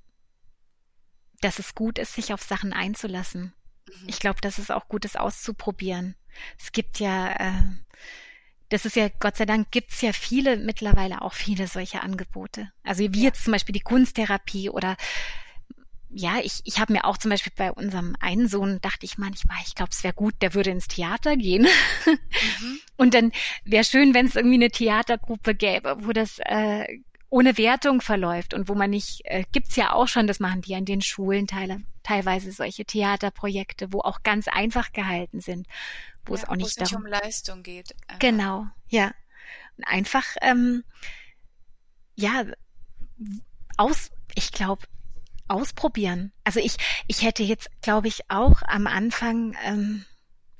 dass 1.43 1.59
es 1.59 1.75
gut 1.75 1.99
ist, 1.99 2.15
sich 2.15 2.33
auf 2.33 2.43
Sachen 2.43 2.73
einzulassen. 2.73 3.53
Mhm. 3.87 4.09
Ich 4.09 4.21
glaube, 4.21 4.41
dass 4.41 4.59
es 4.59 4.71
auch 4.71 4.89
gut 4.89 5.05
ist, 5.05 5.19
auszuprobieren. 5.19 6.17
Es 6.59 6.73
gibt 6.73 6.99
ja, 6.99 7.33
äh, 7.35 7.63
das 8.71 8.87
ist 8.87 8.97
ja, 8.97 9.09
Gott 9.21 9.37
sei 9.37 9.45
Dank 9.45 9.71
gibt's 9.71 10.01
ja 10.01 10.13
viele, 10.13 10.57
mittlerweile 10.57 11.21
auch 11.21 11.35
viele 11.35 11.67
solche 11.67 12.01
Angebote. 12.01 12.73
Also 12.83 13.01
wie 13.13 13.19
ja. 13.19 13.25
jetzt 13.25 13.45
zum 13.45 13.53
Beispiel 13.53 13.75
die 13.75 13.81
Kunsttherapie 13.81 14.71
oder 14.71 14.97
ja, 16.14 16.40
ich, 16.42 16.61
ich 16.64 16.79
habe 16.79 16.92
mir 16.92 17.05
auch 17.05 17.16
zum 17.16 17.31
Beispiel 17.31 17.53
bei 17.57 17.72
unserem 17.72 18.14
einen 18.20 18.46
Sohn 18.46 18.81
dachte 18.81 19.07
ich 19.07 19.18
manchmal, 19.18 19.57
ich 19.64 19.75
glaube, 19.75 19.90
es 19.92 20.05
wäre 20.05 20.14
gut, 20.14 20.35
der 20.42 20.55
würde 20.55 20.70
ins 20.70 20.88
Theater 20.88 21.37
gehen. 21.37 21.66
Mhm. 22.05 22.79
Und 22.96 23.14
dann 23.14 23.33
wäre 23.64 23.85
schön, 23.85 24.14
wenn 24.14 24.27
es 24.27 24.37
irgendwie 24.37 24.57
eine 24.57 24.70
Theatergruppe 24.70 25.55
gäbe, 25.55 25.96
wo 26.01 26.12
das 26.12 26.38
äh, 26.40 26.87
ohne 27.31 27.57
Wertung 27.57 28.03
verläuft 28.03 28.53
und 28.53 28.68
wo 28.68 28.75
man 28.75 28.90
nicht, 28.90 29.22
äh, 29.25 29.44
gibt's 29.53 29.75
ja 29.75 29.94
auch 29.94 30.07
schon, 30.07 30.27
das 30.27 30.38
machen 30.38 30.61
die 30.61 30.75
an 30.75 30.85
den 30.85 31.01
Schulen 31.01 31.46
teile, 31.46 31.81
teilweise 32.03 32.53
solche 32.53 32.85
Theaterprojekte, 32.85 33.90
wo 33.92 34.01
auch 34.01 34.22
ganz 34.22 34.48
einfach 34.48 34.92
gehalten 34.92 35.40
sind, 35.40 35.66
wo 36.27 36.35
ja, 36.35 36.42
es 36.42 36.48
auch 36.48 36.57
nicht, 36.57 36.79
nicht 36.79 36.92
darum 36.92 37.07
um 37.07 37.11
Leistung 37.11 37.62
geht. 37.62 37.96
Einfach. 38.07 38.18
Genau, 38.18 38.66
ja. 38.88 39.12
Und 39.79 39.85
einfach, 39.85 40.27
ähm, 40.42 40.85
ja, 42.14 42.44
aus, 43.79 44.11
ich 44.35 44.53
glaube, 44.53 44.83
ausprobieren. 45.49 46.33
Also 46.45 46.61
ich, 46.61 46.77
ich 47.07 47.23
hätte 47.23 47.43
jetzt, 47.43 47.69
glaube 47.83 48.09
ich, 48.09 48.31
auch 48.31 48.63
am 48.67 48.87
Anfang, 48.87 49.57
ähm, 49.65 50.05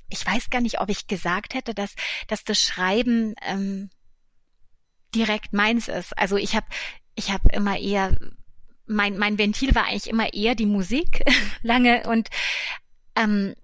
ich 0.09 0.27
weiß 0.27 0.51
gar 0.51 0.61
nicht, 0.61 0.81
ob 0.81 0.88
ich 0.88 1.07
gesagt 1.07 1.55
hätte, 1.55 1.75
dass, 1.75 1.95
dass 2.29 2.45
das 2.45 2.61
Schreiben 2.61 3.35
ähm, 3.42 3.90
direkt 5.14 5.53
meins 5.53 5.88
ist. 5.88 6.16
Also 6.18 6.37
ich 6.37 6.55
habe 6.55 6.66
ich 7.14 7.31
habe 7.31 7.49
immer 7.51 7.79
eher 7.79 8.16
mein 8.87 9.18
mein 9.18 9.38
Ventil 9.38 9.75
war 9.75 9.85
eigentlich 9.85 10.09
immer 10.09 10.33
eher 10.33 10.55
die 10.55 10.66
Musik 10.66 11.23
lange 11.62 12.05
und 12.05 12.29
ähm, 13.14 13.55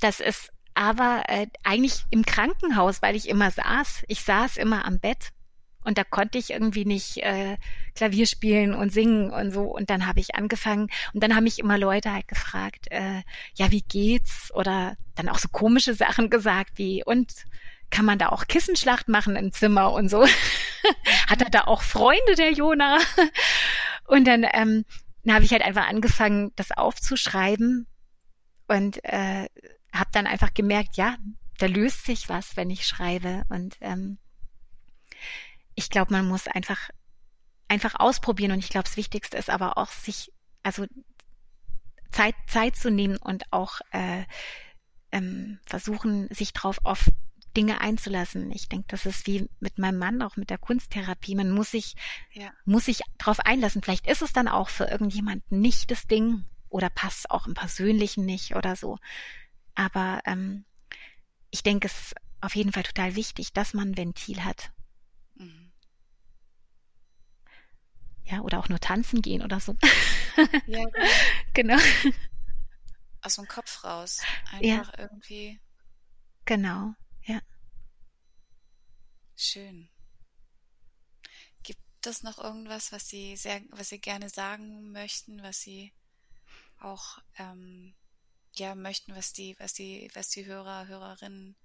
das 0.00 0.20
ist 0.20 0.50
aber 0.74 1.22
äh, 1.28 1.46
eigentlich 1.64 2.04
im 2.10 2.24
Krankenhaus, 2.24 3.00
weil 3.00 3.16
ich 3.16 3.28
immer 3.28 3.50
saß. 3.50 4.04
Ich 4.08 4.22
saß 4.22 4.58
immer 4.58 4.84
am 4.84 5.00
Bett 5.00 5.30
und 5.86 5.98
da 5.98 6.04
konnte 6.04 6.36
ich 6.36 6.50
irgendwie 6.50 6.84
nicht 6.84 7.18
äh, 7.18 7.56
Klavier 7.94 8.26
spielen 8.26 8.74
und 8.74 8.92
singen 8.92 9.30
und 9.30 9.52
so. 9.52 9.62
Und 9.62 9.88
dann 9.88 10.06
habe 10.08 10.18
ich 10.18 10.34
angefangen 10.34 10.88
und 11.14 11.22
dann 11.22 11.36
haben 11.36 11.44
mich 11.44 11.60
immer 11.60 11.78
Leute 11.78 12.12
halt 12.12 12.26
gefragt, 12.26 12.90
äh, 12.90 13.22
ja, 13.54 13.70
wie 13.70 13.82
geht's? 13.82 14.52
Oder 14.52 14.96
dann 15.14 15.28
auch 15.28 15.38
so 15.38 15.46
komische 15.48 15.94
Sachen 15.94 16.28
gesagt 16.28 16.72
wie, 16.74 17.04
und 17.04 17.32
kann 17.90 18.04
man 18.04 18.18
da 18.18 18.30
auch 18.30 18.48
Kissenschlacht 18.48 19.08
machen 19.08 19.36
im 19.36 19.52
Zimmer 19.52 19.92
und 19.92 20.08
so. 20.08 20.26
Hat 21.28 21.40
er 21.40 21.50
da 21.50 21.60
auch 21.62 21.82
Freunde, 21.82 22.34
der 22.36 22.50
Jona? 22.52 22.98
Und 24.08 24.24
dann, 24.26 24.44
ähm, 24.52 24.84
dann 25.24 25.34
habe 25.34 25.44
ich 25.44 25.50
halt 25.50 25.62
einfach 25.62 25.88
angefangen, 25.88 26.52
das 26.54 26.70
aufzuschreiben 26.70 27.88
und 28.68 29.04
äh, 29.04 29.48
habe 29.92 30.10
dann 30.12 30.28
einfach 30.28 30.54
gemerkt, 30.54 30.96
ja, 30.96 31.16
da 31.58 31.66
löst 31.66 32.04
sich 32.04 32.28
was, 32.28 32.56
wenn 32.56 32.70
ich 32.70 32.86
schreibe. 32.86 33.42
Und 33.48 33.76
ähm, 33.80 34.18
ich 35.76 35.90
glaube, 35.90 36.12
man 36.12 36.26
muss 36.26 36.48
einfach 36.48 36.90
einfach 37.68 37.94
ausprobieren. 37.98 38.52
Und 38.52 38.58
ich 38.58 38.70
glaube, 38.70 38.84
das 38.84 38.96
Wichtigste 38.96 39.36
ist 39.36 39.50
aber 39.50 39.78
auch, 39.78 39.90
sich 39.90 40.32
also 40.62 40.86
Zeit 42.10 42.34
Zeit 42.48 42.76
zu 42.76 42.90
nehmen 42.90 43.16
und 43.16 43.44
auch 43.52 43.80
äh, 43.92 44.24
ähm, 45.12 45.60
versuchen, 45.66 46.28
sich 46.32 46.52
drauf 46.52 46.78
auf 46.84 47.10
Dinge 47.56 47.80
einzulassen. 47.80 48.50
Ich 48.52 48.68
denke, 48.68 48.86
das 48.88 49.06
ist 49.06 49.26
wie 49.26 49.48
mit 49.60 49.78
meinem 49.78 49.98
Mann 49.98 50.22
auch 50.22 50.36
mit 50.36 50.50
der 50.50 50.58
Kunsttherapie. 50.58 51.34
Man 51.34 51.50
muss 51.50 51.70
sich, 51.70 51.94
ja. 52.32 52.52
muss 52.64 52.86
sich 52.86 53.00
drauf 53.18 53.40
einlassen. 53.40 53.82
Vielleicht 53.82 54.06
ist 54.06 54.22
es 54.22 54.32
dann 54.32 54.48
auch 54.48 54.68
für 54.68 54.84
irgendjemanden 54.84 55.60
nicht 55.60 55.90
das 55.90 56.06
Ding 56.06 56.44
oder 56.68 56.90
passt 56.90 57.30
auch 57.30 57.46
im 57.46 57.54
Persönlichen 57.54 58.26
nicht 58.26 58.56
oder 58.56 58.76
so. 58.76 58.98
Aber 59.74 60.20
ähm, 60.26 60.64
ich 61.50 61.62
denke, 61.62 61.86
es 61.86 61.98
ist 61.98 62.14
auf 62.40 62.54
jeden 62.54 62.72
Fall 62.72 62.82
total 62.82 63.16
wichtig, 63.16 63.52
dass 63.52 63.72
man 63.72 63.90
ein 63.90 63.96
Ventil 63.96 64.44
hat. 64.44 64.70
Mhm. 65.36 65.72
Ja, 68.26 68.40
oder 68.40 68.58
auch 68.58 68.68
nur 68.68 68.80
tanzen 68.80 69.22
gehen 69.22 69.42
oder 69.42 69.60
so. 69.60 69.74
Ja, 70.66 70.84
genau. 71.54 71.76
genau. 71.78 71.78
aus 73.22 73.36
dem 73.36 73.48
Kopf 73.48 73.84
raus. 73.84 74.20
Einfach 74.52 74.92
ja. 74.92 74.98
irgendwie. 74.98 75.58
Genau, 76.44 76.92
ja. 77.22 77.40
Schön. 79.34 79.88
Gibt 81.62 81.80
es 82.06 82.22
noch 82.22 82.36
irgendwas, 82.36 82.92
was 82.92 83.08
Sie 83.08 83.34
sehr, 83.36 83.62
was 83.70 83.88
Sie 83.88 83.98
gerne 83.98 84.28
sagen 84.28 84.92
möchten, 84.92 85.42
was 85.42 85.62
Sie 85.62 85.94
auch 86.80 87.18
ähm, 87.38 87.94
ja 88.54 88.74
möchten, 88.74 89.14
was 89.16 89.32
die, 89.32 89.56
was 89.58 89.72
die, 89.72 90.10
was 90.12 90.28
die 90.28 90.44
Hörer, 90.44 90.86
Hörerinnen 90.86 91.56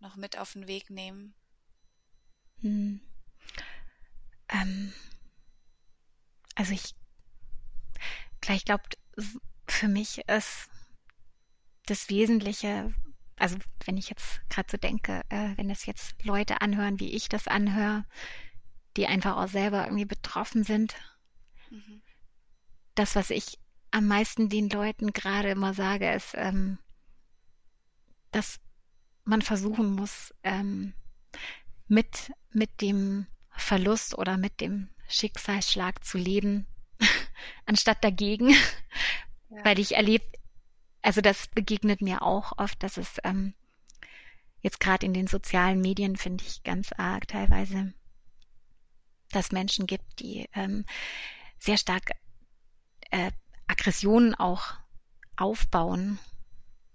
noch 0.00 0.16
mit 0.16 0.38
auf 0.38 0.52
den 0.52 0.66
Weg 0.66 0.88
nehmen? 0.88 1.34
Hm. 2.60 3.00
Ähm, 4.48 4.94
also 6.54 6.72
ich, 6.72 6.94
gleich 8.40 8.64
glaubt, 8.64 8.98
für 9.66 9.88
mich 9.88 10.18
ist 10.28 10.68
das 11.86 12.08
Wesentliche, 12.08 12.94
also 13.36 13.56
wenn 13.84 13.96
ich 13.96 14.08
jetzt 14.08 14.48
gerade 14.48 14.70
so 14.70 14.76
denke, 14.76 15.22
äh, 15.28 15.56
wenn 15.56 15.70
es 15.70 15.86
jetzt 15.86 16.22
Leute 16.24 16.60
anhören, 16.60 17.00
wie 17.00 17.10
ich 17.10 17.28
das 17.28 17.48
anhöre, 17.48 18.04
die 18.96 19.06
einfach 19.06 19.36
auch 19.36 19.48
selber 19.48 19.84
irgendwie 19.84 20.04
betroffen 20.04 20.64
sind, 20.64 20.94
mhm. 21.70 22.02
das, 22.94 23.16
was 23.16 23.30
ich 23.30 23.58
am 23.90 24.06
meisten 24.06 24.48
den 24.48 24.68
Leuten 24.68 25.12
gerade 25.12 25.50
immer 25.50 25.74
sage, 25.74 26.12
ist, 26.12 26.34
ähm, 26.36 26.78
dass 28.30 28.58
man 29.24 29.42
versuchen 29.42 29.94
muss, 29.94 30.34
ähm, 30.42 30.94
mit, 31.88 32.32
mit 32.50 32.80
dem 32.80 33.26
Verlust 33.50 34.16
oder 34.16 34.38
mit 34.38 34.60
dem 34.60 34.88
Schicksalsschlag 35.08 36.04
zu 36.04 36.18
leben, 36.18 36.66
anstatt 37.66 38.02
dagegen. 38.04 38.50
Ja. 39.50 39.64
Weil 39.64 39.78
ich 39.78 39.96
erlebe, 39.96 40.24
also 41.02 41.20
das 41.20 41.48
begegnet 41.48 42.00
mir 42.00 42.22
auch 42.22 42.58
oft, 42.58 42.82
dass 42.82 42.96
es 42.96 43.18
ähm, 43.24 43.54
jetzt 44.60 44.80
gerade 44.80 45.04
in 45.04 45.12
den 45.12 45.26
sozialen 45.26 45.80
Medien 45.80 46.16
finde 46.16 46.44
ich 46.44 46.62
ganz 46.62 46.92
arg 46.92 47.28
teilweise, 47.28 47.92
dass 49.30 49.52
Menschen 49.52 49.86
gibt, 49.86 50.20
die 50.20 50.48
ähm, 50.54 50.84
sehr 51.58 51.76
stark 51.76 52.12
äh, 53.10 53.30
Aggressionen 53.66 54.34
auch 54.34 54.74
aufbauen 55.36 56.18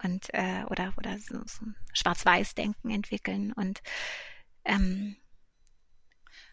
und 0.03 0.33
äh, 0.33 0.63
oder 0.69 0.93
oder 0.97 1.17
so, 1.17 1.39
so 1.45 1.65
Schwarz-Weiß-Denken 1.93 2.91
entwickeln 2.91 3.51
und 3.53 3.81
ähm, 4.63 5.17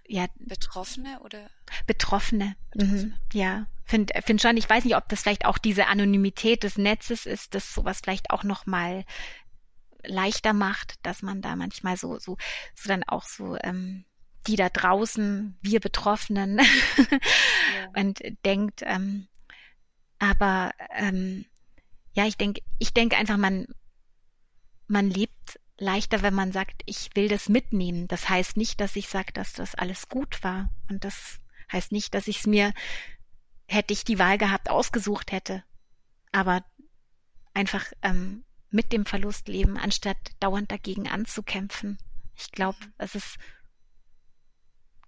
ja 0.06 0.26
Betroffene 0.38 1.20
oder 1.20 1.50
Betroffene, 1.86 2.56
Betroffene. 2.72 3.04
Mhm. 3.06 3.14
ja 3.32 3.66
finde 3.84 4.14
find 4.22 4.40
schon 4.40 4.56
ich 4.56 4.68
weiß 4.68 4.84
nicht 4.84 4.96
ob 4.96 5.08
das 5.08 5.22
vielleicht 5.22 5.46
auch 5.46 5.58
diese 5.58 5.86
Anonymität 5.86 6.62
des 6.62 6.78
Netzes 6.78 7.26
ist 7.26 7.54
das 7.54 7.72
sowas 7.72 8.00
vielleicht 8.02 8.30
auch 8.30 8.44
noch 8.44 8.66
mal 8.66 9.04
leichter 10.04 10.52
macht 10.52 10.94
dass 11.02 11.22
man 11.22 11.40
da 11.42 11.56
manchmal 11.56 11.96
so 11.96 12.18
so 12.18 12.36
so 12.74 12.88
dann 12.88 13.04
auch 13.04 13.24
so 13.24 13.56
ähm, 13.62 14.04
die 14.46 14.56
da 14.56 14.68
draußen 14.68 15.56
wir 15.62 15.80
Betroffenen 15.80 16.58
ja. 16.98 18.00
und 18.00 18.20
denkt 18.44 18.82
ähm, 18.84 19.28
aber 20.18 20.72
ähm, 20.94 21.44
ja, 22.14 22.26
ich 22.26 22.36
denke, 22.36 22.62
ich 22.78 22.94
denke 22.94 23.16
einfach, 23.16 23.36
man, 23.36 23.66
man 24.86 25.10
lebt 25.10 25.60
leichter, 25.78 26.22
wenn 26.22 26.34
man 26.34 26.52
sagt, 26.52 26.82
ich 26.86 27.10
will 27.14 27.28
das 27.28 27.48
mitnehmen. 27.48 28.08
Das 28.08 28.28
heißt 28.28 28.56
nicht, 28.56 28.80
dass 28.80 28.96
ich 28.96 29.08
sage, 29.08 29.32
dass 29.32 29.52
das 29.52 29.74
alles 29.74 30.08
gut 30.08 30.42
war. 30.42 30.70
Und 30.88 31.04
das 31.04 31.40
heißt 31.72 31.92
nicht, 31.92 32.14
dass 32.14 32.28
ich 32.28 32.38
es 32.38 32.46
mir, 32.46 32.72
hätte 33.66 33.92
ich 33.92 34.04
die 34.04 34.18
Wahl 34.18 34.38
gehabt, 34.38 34.70
ausgesucht 34.70 35.32
hätte. 35.32 35.64
Aber 36.32 36.64
einfach 37.54 37.86
ähm, 38.02 38.44
mit 38.70 38.92
dem 38.92 39.06
Verlust 39.06 39.48
leben, 39.48 39.76
anstatt 39.76 40.16
dauernd 40.40 40.70
dagegen 40.70 41.08
anzukämpfen. 41.08 41.98
Ich 42.36 42.50
glaube, 42.50 42.78
es 42.98 43.14
ist, 43.14 43.36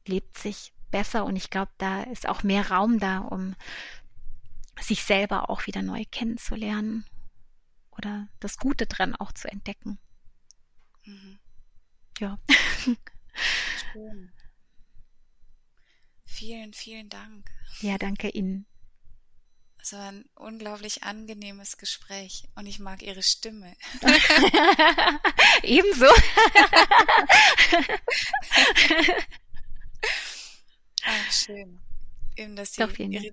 lebt 0.07 0.38
sich 0.38 0.72
besser 0.90 1.24
und 1.24 1.37
ich 1.37 1.50
glaube, 1.50 1.72
da 1.79 2.05
ist 2.05 2.29
auch 2.29 2.42
mehr 2.42 2.70
Raum 2.70 2.98
da, 2.98 3.18
um 3.18 3.57
sich 4.81 5.02
selber 5.02 5.50
auch 5.50 5.66
wieder 5.66 5.83
neu 5.83 6.05
kennenzulernen 6.11 7.05
oder 7.90 8.29
das 8.40 8.59
Gute 8.59 8.87
dran 8.87 9.16
auch 9.16 9.33
zu 9.33 9.48
entdecken. 9.48 9.98
Mhm. 11.06 11.38
Ja. 12.18 12.38
Schön. 13.92 14.32
Vielen, 16.24 16.74
vielen 16.74 17.08
Dank. 17.08 17.50
Ja, 17.80 17.96
danke 17.96 18.28
Ihnen. 18.28 18.66
Es 19.80 19.92
war 19.92 20.08
ein 20.10 20.28
unglaublich 20.34 21.04
angenehmes 21.04 21.76
Gespräch 21.78 22.48
und 22.56 22.66
ich 22.66 22.80
mag 22.80 23.02
Ihre 23.02 23.22
Stimme. 23.22 23.76
Ebenso. 25.62 26.06
Ach, 31.04 31.30
schön. 31.32 31.80
Eben, 32.36 32.56
dass 32.56 32.74
Sie 32.74 32.82
ihre, 32.82 33.32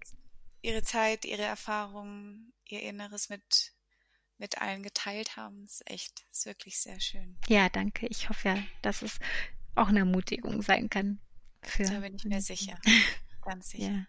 ihre 0.62 0.84
Zeit, 0.84 1.26
ihre 1.26 1.42
Erfahrungen, 1.42 2.54
ihr 2.66 2.84
Inneres 2.84 3.30
mit, 3.30 3.73
mit 4.38 4.62
allen 4.62 4.84
geteilt 4.84 5.38
haben. 5.38 5.64
Ist 5.64 5.90
echt, 5.90 6.26
ist 6.32 6.46
wirklich 6.46 6.80
sehr 6.80 7.00
schön. 7.00 7.38
Ja, 7.48 7.70
danke. 7.70 8.08
Ich 8.08 8.30
hoffe 8.30 8.50
ja, 8.50 8.58
dass 8.82 9.02
es 9.02 9.20
auch 9.76 9.88
eine 9.88 10.00
Ermutigung 10.00 10.62
sein 10.62 10.90
kann. 10.90 11.20
Für 11.62 11.84
da 11.84 12.00
bin 12.00 12.16
ich 12.16 12.26
mir 12.26 12.42
sicher. 12.42 12.78
Ganz 13.42 13.70
sicher. 13.70 13.92
Ja. 13.92 14.06